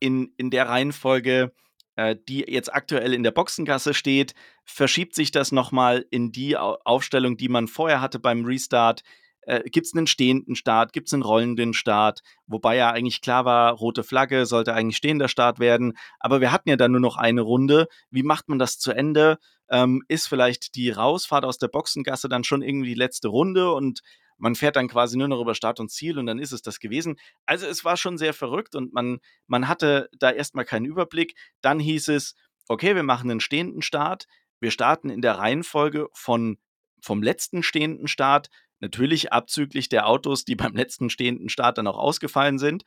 [0.00, 1.52] in, in der Reihenfolge,
[1.96, 7.36] äh, die jetzt aktuell in der Boxengasse steht, verschiebt sich das nochmal in die Aufstellung,
[7.36, 9.02] die man vorher hatte beim Restart
[9.42, 13.44] äh, gibt es einen stehenden Start, gibt es einen rollenden Start, wobei ja eigentlich klar
[13.44, 17.16] war, rote Flagge sollte eigentlich stehender Start werden, aber wir hatten ja dann nur noch
[17.16, 17.88] eine Runde.
[18.10, 19.38] Wie macht man das zu Ende?
[19.70, 24.00] Ähm, ist vielleicht die Rausfahrt aus der Boxengasse dann schon irgendwie die letzte Runde und
[24.36, 26.80] man fährt dann quasi nur noch über Start und Ziel und dann ist es das
[26.80, 27.16] gewesen.
[27.46, 31.36] Also es war schon sehr verrückt und man, man hatte da erstmal keinen Überblick.
[31.60, 32.34] Dann hieß es,
[32.68, 34.26] okay, wir machen einen stehenden Start.
[34.58, 36.58] Wir starten in der Reihenfolge von
[37.00, 38.48] vom letzten stehenden Start
[38.82, 42.82] Natürlich abzüglich der Autos, die beim letzten stehenden Start dann auch ausgefallen sind.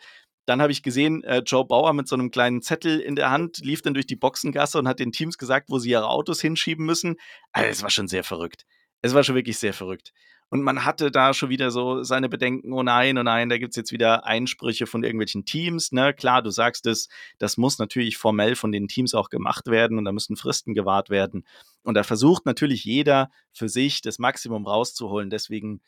[0.45, 3.59] Dann habe ich gesehen, äh, Joe Bauer mit so einem kleinen Zettel in der Hand
[3.59, 6.85] lief dann durch die Boxengasse und hat den Teams gesagt, wo sie ihre Autos hinschieben
[6.85, 7.15] müssen.
[7.53, 8.65] Also, es war schon sehr verrückt.
[9.01, 10.11] Es war schon wirklich sehr verrückt.
[10.49, 13.71] Und man hatte da schon wieder so seine Bedenken, oh nein, oh nein, da gibt
[13.71, 15.91] es jetzt wieder Einsprüche von irgendwelchen Teams.
[15.91, 16.13] Ne?
[16.13, 20.05] Klar, du sagst es, das muss natürlich formell von den Teams auch gemacht werden und
[20.05, 21.45] da müssen Fristen gewahrt werden.
[21.83, 25.29] Und da versucht natürlich jeder für sich das Maximum rauszuholen.
[25.29, 25.81] Deswegen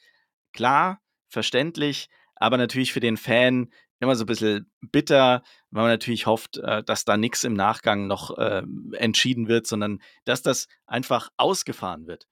[0.54, 6.26] klar, verständlich, aber natürlich für den Fan immer so ein bisschen bitter, weil man natürlich
[6.26, 11.30] hofft, äh, dass da nichts im Nachgang noch äh, entschieden wird, sondern dass das einfach
[11.38, 12.28] ausgefahren wird.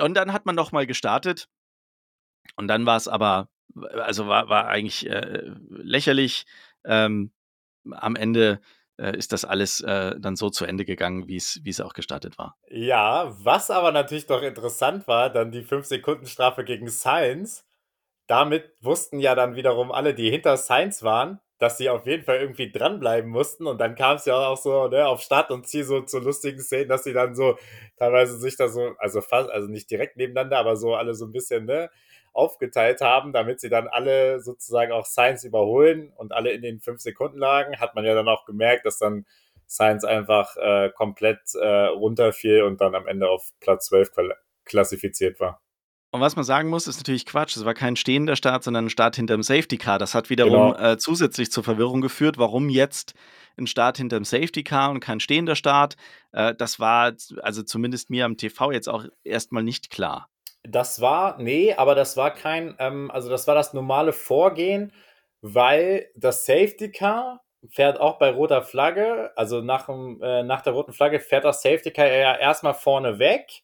[0.00, 1.48] Und dann hat man noch mal gestartet
[2.56, 6.46] und dann war es aber, also war, war eigentlich äh, lächerlich.
[6.84, 7.32] Ähm,
[7.90, 8.60] am Ende
[8.96, 12.56] äh, ist das alles äh, dann so zu Ende gegangen, wie es auch gestartet war.
[12.68, 17.66] Ja, was aber natürlich doch interessant war, dann die 5-Sekunden-Strafe gegen Sainz.
[18.26, 22.40] Damit wussten ja dann wiederum alle, die hinter Sainz waren, dass sie auf jeden Fall
[22.40, 23.66] irgendwie dranbleiben mussten.
[23.66, 26.60] Und dann kam es ja auch so ne, auf Start und Ziel so zu lustigen
[26.60, 27.56] Szenen, dass sie dann so
[27.96, 31.32] teilweise sich da so, also fast, also nicht direkt nebeneinander, aber so alle so ein
[31.32, 31.88] bisschen ne,
[32.34, 37.00] aufgeteilt haben, damit sie dann alle sozusagen auch Science überholen und alle in den 5
[37.00, 37.80] Sekunden lagen.
[37.80, 39.24] Hat man ja dann auch gemerkt, dass dann
[39.66, 44.10] Science einfach äh, komplett äh, runterfiel und dann am Ende auf Platz 12
[44.66, 45.63] klassifiziert war.
[46.14, 47.56] Und was man sagen muss, ist natürlich Quatsch.
[47.56, 49.98] Es war kein stehender Start, sondern ein Start hinter dem Safety Car.
[49.98, 50.92] Das hat wiederum genau.
[50.92, 53.14] äh, zusätzlich zur Verwirrung geführt, warum jetzt
[53.58, 55.96] ein Start hinter dem Safety Car und kein stehender Start.
[56.30, 60.28] Äh, das war also zumindest mir am TV jetzt auch erstmal nicht klar.
[60.62, 64.92] Das war, nee, aber das war kein, ähm, also das war das normale Vorgehen,
[65.40, 67.40] weil das Safety Car
[67.70, 71.90] fährt auch bei roter Flagge, also nach, äh, nach der roten Flagge fährt das Safety
[71.90, 73.63] Car ja erstmal vorne weg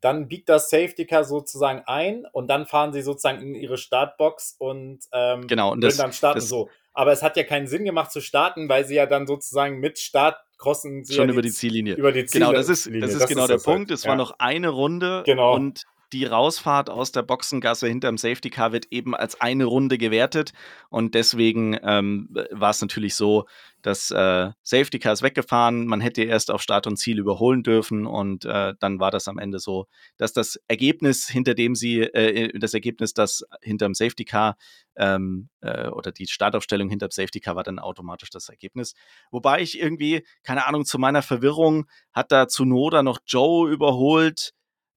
[0.00, 4.56] dann biegt das Safety Car sozusagen ein und dann fahren sie sozusagen in ihre Startbox
[4.58, 6.68] und, ähm, genau, und das, dann starten so.
[6.92, 9.98] Aber es hat ja keinen Sinn gemacht zu starten, weil sie ja dann sozusagen mit
[9.98, 11.94] Start crossen sie schon ja über die, Ziellinie.
[11.94, 12.52] Über die Ziellinie.
[12.52, 13.90] Genau, das ist, das ist das genau ist der Punkt.
[13.90, 13.98] Halt.
[13.98, 14.10] Es ja.
[14.10, 15.54] war noch eine Runde genau.
[15.54, 20.52] und die Rausfahrt aus der Boxengasse hinterm Safety Car wird eben als eine Runde gewertet.
[20.88, 23.46] Und deswegen ähm, war es natürlich so,
[23.82, 28.06] dass äh, Safety Car ist weggefahren, man hätte erst auf Start und Ziel überholen dürfen.
[28.06, 29.86] Und äh, dann war das am Ende so,
[30.16, 34.56] dass das Ergebnis, hinter dem sie, äh, das Ergebnis, das hinterm Safety Car
[34.96, 38.94] ähm, äh, oder die Startaufstellung hinterm Safety Car war dann automatisch das Ergebnis.
[39.30, 44.52] Wobei ich irgendwie, keine Ahnung, zu meiner Verwirrung hat da Zunoda noch Joe überholt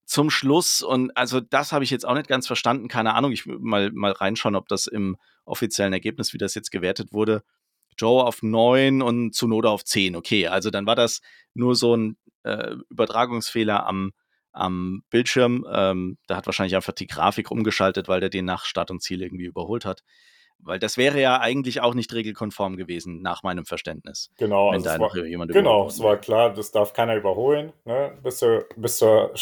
[0.05, 3.45] zum Schluss und also das habe ich jetzt auch nicht ganz verstanden, keine Ahnung, ich
[3.45, 7.43] mal mal reinschauen, ob das im offiziellen Ergebnis, wie das jetzt gewertet wurde,
[7.97, 10.15] Joe auf 9 und Zunoda auf 10.
[10.15, 11.21] Okay, also dann war das
[11.53, 14.11] nur so ein äh, Übertragungsfehler am,
[14.51, 15.65] am Bildschirm.
[15.71, 19.21] Ähm, da hat wahrscheinlich einfach die Grafik umgeschaltet, weil der den nach Start und Ziel
[19.21, 20.03] irgendwie überholt hat.
[20.65, 24.29] Weil das wäre ja eigentlich auch nicht regelkonform gewesen, nach meinem Verständnis.
[24.37, 28.17] Genau, wenn also da war, jemand Genau, es war klar, das darf keiner überholen, ne?
[28.23, 29.33] bis, zur, bis zur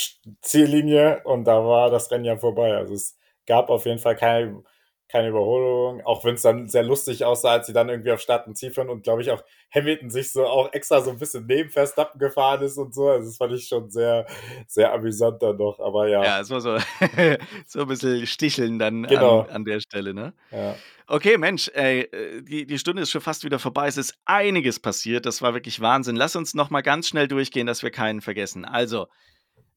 [0.42, 2.76] Ziellinie und da war das Rennen ja vorbei.
[2.76, 4.64] Also es gab auf jeden Fall keine
[5.12, 8.48] keine Überholung, auch wenn es dann sehr lustig aussah, als sie dann irgendwie auf Start
[8.48, 9.44] und Ziel führen und glaube ich auch
[9.74, 13.10] Hamilton sich so auch extra so ein bisschen neben Verstappen gefahren ist und so.
[13.10, 14.26] Also das fand ich schon sehr,
[14.68, 16.24] sehr amüsant dann noch, aber ja.
[16.24, 16.78] Ja, es war so,
[17.68, 19.42] so ein bisschen sticheln dann genau.
[19.42, 20.34] an, an, der Stelle, ne?
[20.52, 20.76] Ja.
[21.08, 22.10] Okay, Mensch, ey,
[22.44, 23.88] die, die Stunde ist schon fast wieder vorbei.
[23.88, 25.26] Es ist einiges passiert.
[25.26, 26.16] Das war wirklich Wahnsinn.
[26.16, 28.64] Lass uns noch mal ganz schnell durchgehen, dass wir keinen vergessen.
[28.64, 29.08] Also,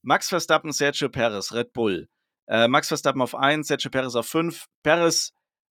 [0.03, 2.09] Max Verstappen, Sergio Perez, Red Bull.
[2.47, 4.67] Äh, Max Verstappen auf 1, Sergio Perez auf 5.
[4.83, 5.33] Perez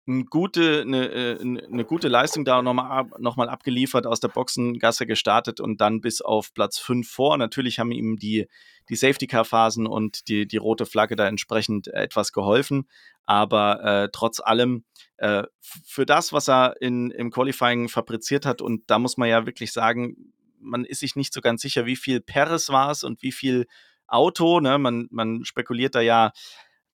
[0.09, 5.07] eine gute, eine, äh, eine gute Leistung da nochmal noch mal abgeliefert, aus der Boxengasse
[5.07, 7.37] gestartet und dann bis auf Platz 5 vor.
[7.37, 8.49] Natürlich haben ihm die,
[8.89, 12.89] die Safety-Car-Phasen und die, die rote Flagge da entsprechend etwas geholfen.
[13.27, 14.85] Aber äh, trotz allem,
[15.19, 19.45] äh, für das, was er in, im Qualifying fabriziert hat, und da muss man ja
[19.45, 23.23] wirklich sagen, man ist sich nicht so ganz sicher, wie viel Perez war es und
[23.23, 23.67] wie viel
[24.09, 24.61] Auto.
[24.61, 24.79] Ne?
[24.79, 26.33] Man, man spekuliert da ja,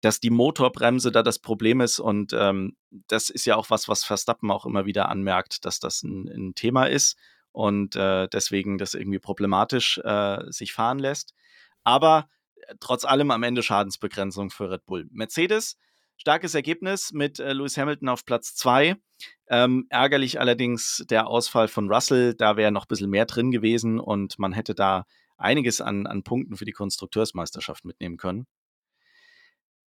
[0.03, 2.01] dass die Motorbremse da das Problem ist.
[2.01, 6.03] Und ähm, das ist ja auch was, was Verstappen auch immer wieder anmerkt, dass das
[6.03, 7.17] ein, ein Thema ist
[7.53, 11.35] und äh, deswegen das irgendwie problematisch äh, sich fahren lässt.
[11.85, 15.07] Aber äh, trotz allem am Ende Schadensbegrenzung für Red Bull.
[15.13, 15.77] Mercedes,
[16.17, 18.97] starkes Ergebnis mit äh, Lewis Hamilton auf Platz 2.
[19.49, 24.01] Ähm, ärgerlich allerdings der Ausfall von Russell, da wäre noch ein bisschen mehr drin gewesen
[24.01, 25.05] und man hätte da
[25.43, 28.47] einiges an, an Punkten für die Konstrukteursmeisterschaft mitnehmen können.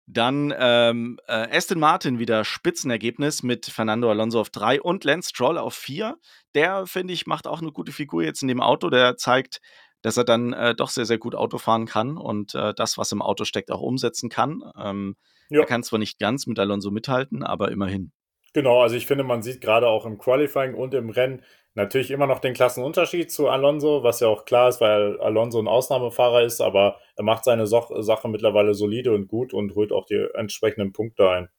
[0.09, 5.57] Dann ähm, äh, Aston Martin wieder Spitzenergebnis mit Fernando Alonso auf 3 und Lance Stroll
[5.57, 6.17] auf 4.
[6.55, 8.89] Der, finde ich, macht auch eine gute Figur jetzt in dem Auto.
[8.89, 9.59] Der zeigt,
[10.01, 13.11] dass er dann äh, doch sehr, sehr gut Auto fahren kann und äh, das, was
[13.11, 14.63] im Auto steckt, auch umsetzen kann.
[14.79, 15.17] Ähm,
[15.49, 15.59] ja.
[15.59, 18.13] Er kann zwar nicht ganz mit Alonso mithalten, aber immerhin.
[18.53, 21.43] Genau, also ich finde, man sieht gerade auch im Qualifying und im Rennen,
[21.77, 25.67] Natürlich immer noch den Klassenunterschied zu Alonso, was ja auch klar ist, weil Alonso ein
[25.67, 30.07] Ausnahmefahrer ist, aber er macht seine so Sache mittlerweile solide und gut und holt auch
[30.07, 31.49] die entsprechenden Punkte ein.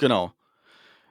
[0.00, 0.32] Genau.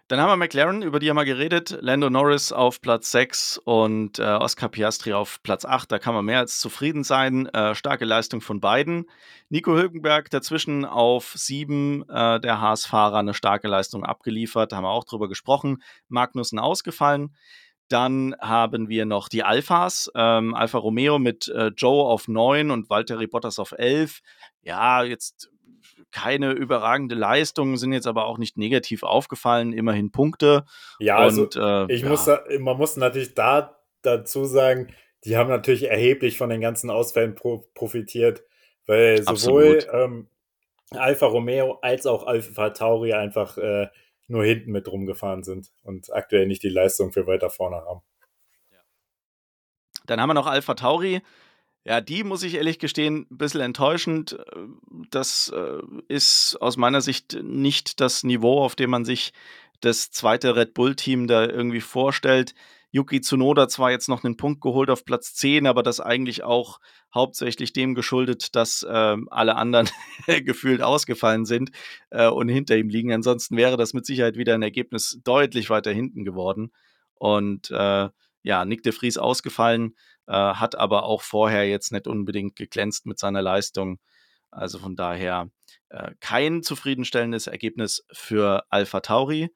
[0.09, 1.77] Dann haben wir McLaren, über die haben wir geredet.
[1.79, 5.89] Lando Norris auf Platz 6 und äh, Oscar Piastri auf Platz 8.
[5.89, 7.45] Da kann man mehr als zufrieden sein.
[7.53, 9.09] Äh, starke Leistung von beiden.
[9.47, 14.73] Nico Hülkenberg dazwischen auf 7, äh, der Haas-Fahrer, eine starke Leistung abgeliefert.
[14.73, 15.81] Da haben wir auch drüber gesprochen.
[16.09, 17.33] Magnussen ausgefallen.
[17.91, 20.11] Dann haben wir noch die Alphas.
[20.15, 24.21] Ähm, Alfa Romeo mit äh, Joe auf 9 und Valtteri Bottas auf 11.
[24.63, 25.51] Ja, jetzt
[26.11, 30.65] keine überragende Leistung, sind jetzt aber auch nicht negativ aufgefallen, immerhin Punkte.
[30.99, 32.09] Ja, also und, äh, ich ja.
[32.09, 32.29] muss,
[32.59, 37.65] man muss natürlich da dazu sagen, die haben natürlich erheblich von den ganzen Ausfällen pro,
[37.73, 38.43] profitiert,
[38.87, 40.27] weil sowohl ähm,
[40.91, 43.87] Alfa Romeo als auch Alfa Tauri einfach äh,
[44.31, 48.01] nur hinten mit rumgefahren sind und aktuell nicht die Leistung für weiter vorne haben.
[50.05, 51.21] Dann haben wir noch Alfa Tauri.
[51.83, 54.37] Ja, die muss ich ehrlich gestehen, ein bisschen enttäuschend.
[55.09, 59.33] Das äh, ist aus meiner Sicht nicht das Niveau, auf dem man sich
[59.79, 62.53] das zweite Red Bull-Team da irgendwie vorstellt.
[62.91, 66.79] Yuki Tsunoda zwar jetzt noch einen Punkt geholt auf Platz 10, aber das eigentlich auch
[67.13, 69.89] hauptsächlich dem geschuldet, dass äh, alle anderen
[70.45, 71.71] gefühlt ausgefallen sind
[72.09, 73.13] äh, und hinter ihm liegen.
[73.13, 76.71] Ansonsten wäre das mit Sicherheit wieder ein Ergebnis deutlich weiter hinten geworden.
[77.15, 78.09] Und äh,
[78.43, 79.95] ja, Nick de Vries ausgefallen
[80.27, 83.99] äh, hat aber auch vorher jetzt nicht unbedingt geglänzt mit seiner Leistung.
[84.49, 85.49] Also von daher
[85.89, 89.49] äh, kein zufriedenstellendes Ergebnis für Alpha Tauri.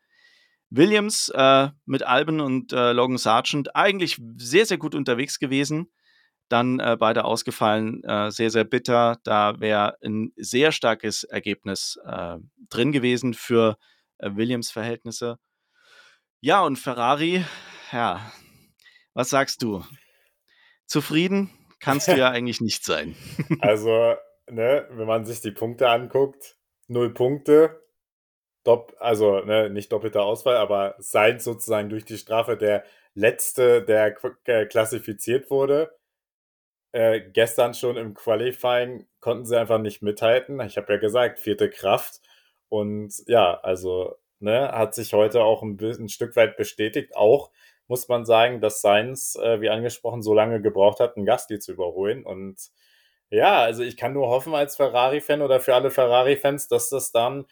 [0.75, 5.91] Williams äh, mit Alben und äh, Logan Sargent eigentlich sehr, sehr gut unterwegs gewesen.
[6.49, 9.17] Dann äh, beide ausgefallen, äh, sehr, sehr bitter.
[9.23, 11.97] Da wäre ein sehr starkes Ergebnis
[12.69, 13.77] drin gewesen für
[14.19, 15.37] Williams-Verhältnisse.
[16.41, 17.43] Ja, und Ferrari,
[17.91, 18.31] ja,
[19.13, 19.83] was sagst du?
[20.85, 23.15] zufrieden kannst du ja eigentlich nicht sein.
[23.61, 24.15] also,
[24.49, 26.57] ne, wenn man sich die Punkte anguckt,
[26.87, 27.84] null Punkte,
[28.65, 34.15] Dopp, also ne, nicht doppelter Ausfall, aber sein sozusagen durch die Strafe der letzte, der
[34.45, 35.95] äh, klassifiziert wurde.
[36.93, 40.59] Äh, gestern schon im Qualifying konnten sie einfach nicht mithalten.
[40.61, 42.21] Ich habe ja gesagt, vierte Kraft.
[42.69, 47.51] Und ja, also ne, hat sich heute auch ein, ein Stück weit bestätigt, auch
[47.87, 51.73] muss man sagen, dass Sainz, äh, wie angesprochen, so lange gebraucht hat, einen Gasly zu
[51.73, 52.25] überholen.
[52.25, 52.57] Und
[53.29, 57.45] ja, also ich kann nur hoffen als Ferrari-Fan oder für alle Ferrari-Fans, dass das dann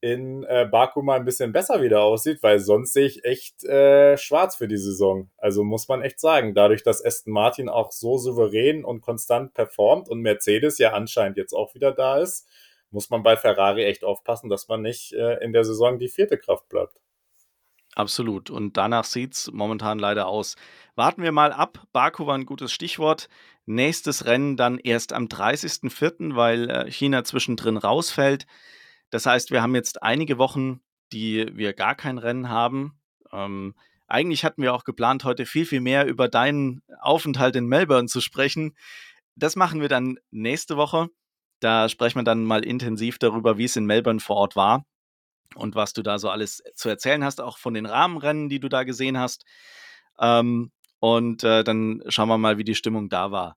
[0.00, 4.16] in äh, Baku mal ein bisschen besser wieder aussieht, weil sonst sehe ich echt äh,
[4.16, 5.30] schwarz für die Saison.
[5.36, 10.08] Also muss man echt sagen, dadurch, dass Aston Martin auch so souverän und konstant performt
[10.08, 12.46] und Mercedes ja anscheinend jetzt auch wieder da ist,
[12.90, 16.38] muss man bei Ferrari echt aufpassen, dass man nicht äh, in der Saison die vierte
[16.38, 16.94] Kraft bleibt.
[17.94, 18.48] Absolut.
[18.50, 20.54] Und danach sieht es momentan leider aus.
[20.94, 21.82] Warten wir mal ab.
[21.92, 23.28] Baku war ein gutes Stichwort.
[23.66, 28.46] Nächstes Rennen dann erst am 30.04., weil äh, China zwischendrin rausfällt.
[29.10, 30.80] Das heißt, wir haben jetzt einige Wochen,
[31.12, 33.00] die wir gar kein Rennen haben.
[33.32, 33.74] Ähm,
[34.06, 38.20] eigentlich hatten wir auch geplant, heute viel, viel mehr über deinen Aufenthalt in Melbourne zu
[38.20, 38.76] sprechen.
[39.36, 41.08] Das machen wir dann nächste Woche.
[41.60, 44.84] Da sprechen wir dann mal intensiv darüber, wie es in Melbourne vor Ort war
[45.54, 48.68] und was du da so alles zu erzählen hast, auch von den Rahmenrennen, die du
[48.68, 49.44] da gesehen hast.
[50.18, 53.56] Ähm, und äh, dann schauen wir mal, wie die Stimmung da war.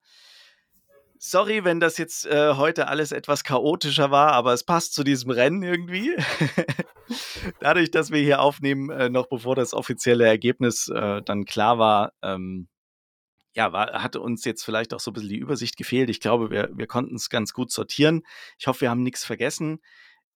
[1.24, 5.30] Sorry, wenn das jetzt äh, heute alles etwas chaotischer war, aber es passt zu diesem
[5.30, 6.15] Rennen irgendwie.
[7.59, 12.13] Dadurch, dass wir hier aufnehmen, äh, noch bevor das offizielle Ergebnis äh, dann klar war,
[12.24, 12.69] ähm,
[13.53, 16.09] ja, war, hatte uns jetzt vielleicht auch so ein bisschen die Übersicht gefehlt.
[16.09, 18.24] Ich glaube, wir, wir konnten es ganz gut sortieren.
[18.57, 19.80] Ich hoffe, wir haben nichts vergessen.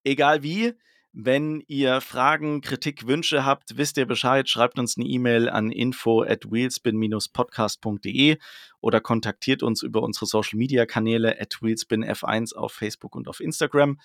[0.03, 0.75] Egal wie,
[1.17, 6.23] wenn ihr Fragen, Kritik, Wünsche habt, wisst ihr Bescheid, schreibt uns eine E-Mail an info
[6.23, 8.37] at wheelspin-podcast.de
[8.81, 13.97] oder kontaktiert uns über unsere Social Media Kanäle at wheelspinf1 auf Facebook und auf Instagram.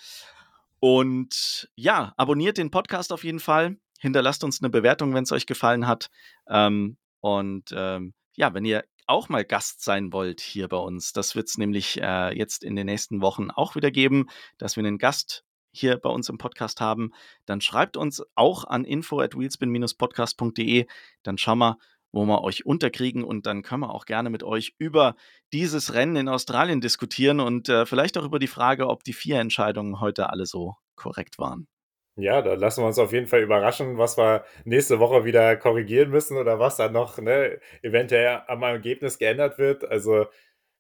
[0.78, 3.76] Und ja, abonniert den Podcast auf jeden Fall.
[3.98, 6.11] Hinterlasst uns eine Bewertung, wenn es euch gefallen hat.
[6.48, 11.34] Ähm, und ähm, ja, wenn ihr auch mal Gast sein wollt hier bei uns, das
[11.34, 14.98] wird es nämlich äh, jetzt in den nächsten Wochen auch wieder geben, dass wir einen
[14.98, 17.12] Gast hier bei uns im Podcast haben,
[17.46, 20.86] dann schreibt uns auch an info at wheelspin-podcast.de.
[21.22, 21.78] Dann schauen wir,
[22.12, 25.14] wo wir euch unterkriegen und dann können wir auch gerne mit euch über
[25.52, 29.38] dieses Rennen in Australien diskutieren und äh, vielleicht auch über die Frage, ob die vier
[29.38, 31.68] Entscheidungen heute alle so korrekt waren.
[32.16, 36.10] Ja, da lassen wir uns auf jeden Fall überraschen, was wir nächste Woche wieder korrigieren
[36.10, 39.84] müssen oder was dann noch ne, eventuell am Ergebnis geändert wird.
[39.88, 40.26] Also,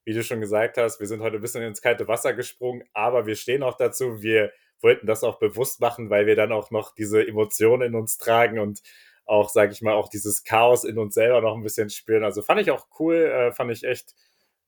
[0.04, 3.26] wie du schon gesagt hast, wir sind heute ein bisschen ins kalte Wasser gesprungen, aber
[3.26, 4.22] wir stehen auch dazu.
[4.22, 4.52] Wir
[4.82, 8.58] wollten das auch bewusst machen, weil wir dann auch noch diese Emotionen in uns tragen
[8.58, 8.82] und
[9.26, 12.24] auch, sage ich mal, auch dieses Chaos in uns selber noch ein bisschen spüren.
[12.24, 14.14] Also fand ich auch cool, äh, fand ich echt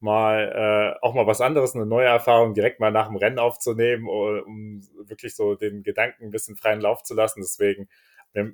[0.01, 4.09] mal äh, auch mal was anderes, eine neue Erfahrung direkt mal nach dem Rennen aufzunehmen,
[4.09, 7.41] um wirklich so den Gedanken ein bisschen freien Lauf zu lassen.
[7.41, 7.89] Deswegen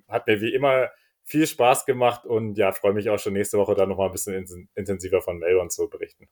[0.09, 0.91] hat mir wie immer
[1.25, 4.69] viel Spaß gemacht und ja, freue mich auch schon nächste Woche dann nochmal ein bisschen
[4.75, 6.29] intensiver von Melbourne zu berichten.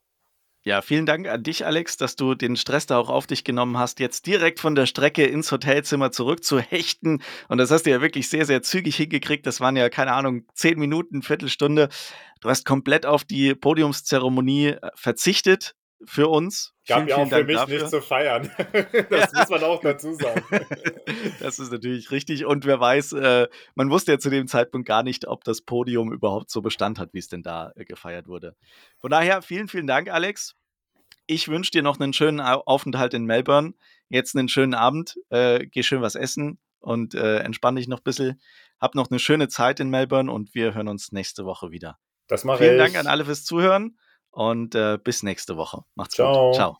[0.63, 3.77] Ja, vielen Dank an dich, Alex, dass du den Stress da auch auf dich genommen
[3.77, 7.21] hast, jetzt direkt von der Strecke ins Hotelzimmer zurück zu hechten.
[7.47, 9.45] Und das hast du ja wirklich sehr, sehr zügig hingekriegt.
[9.47, 11.87] Das waren ja, keine Ahnung, zehn Minuten, Viertelstunde.
[12.41, 16.73] Du hast komplett auf die Podiumszeremonie äh, verzichtet für uns.
[16.87, 17.79] Gab vielen, ja auch für mich dafür.
[17.79, 18.51] nicht zu feiern.
[19.09, 20.43] das muss man auch dazu sagen.
[21.39, 22.45] das ist natürlich richtig.
[22.45, 26.13] Und wer weiß, äh, man wusste ja zu dem Zeitpunkt gar nicht, ob das Podium
[26.13, 28.55] überhaupt so Bestand hat, wie es denn da äh, gefeiert wurde.
[28.97, 30.55] Von daher, vielen, vielen Dank, Alex.
[31.25, 33.73] Ich wünsche dir noch einen schönen Aufenthalt in Melbourne.
[34.09, 35.17] Jetzt einen schönen Abend.
[35.29, 38.39] Äh, geh schön was essen und äh, entspann dich noch ein bisschen.
[38.79, 41.97] Hab noch eine schöne Zeit in Melbourne und wir hören uns nächste Woche wieder.
[42.27, 42.77] Das mache Vielen ich.
[42.77, 43.97] Dank an alle fürs Zuhören
[44.37, 45.83] und äh, bis nächste Woche.
[45.95, 46.49] Macht's Ciao.
[46.49, 46.55] gut.
[46.55, 46.77] Ciao.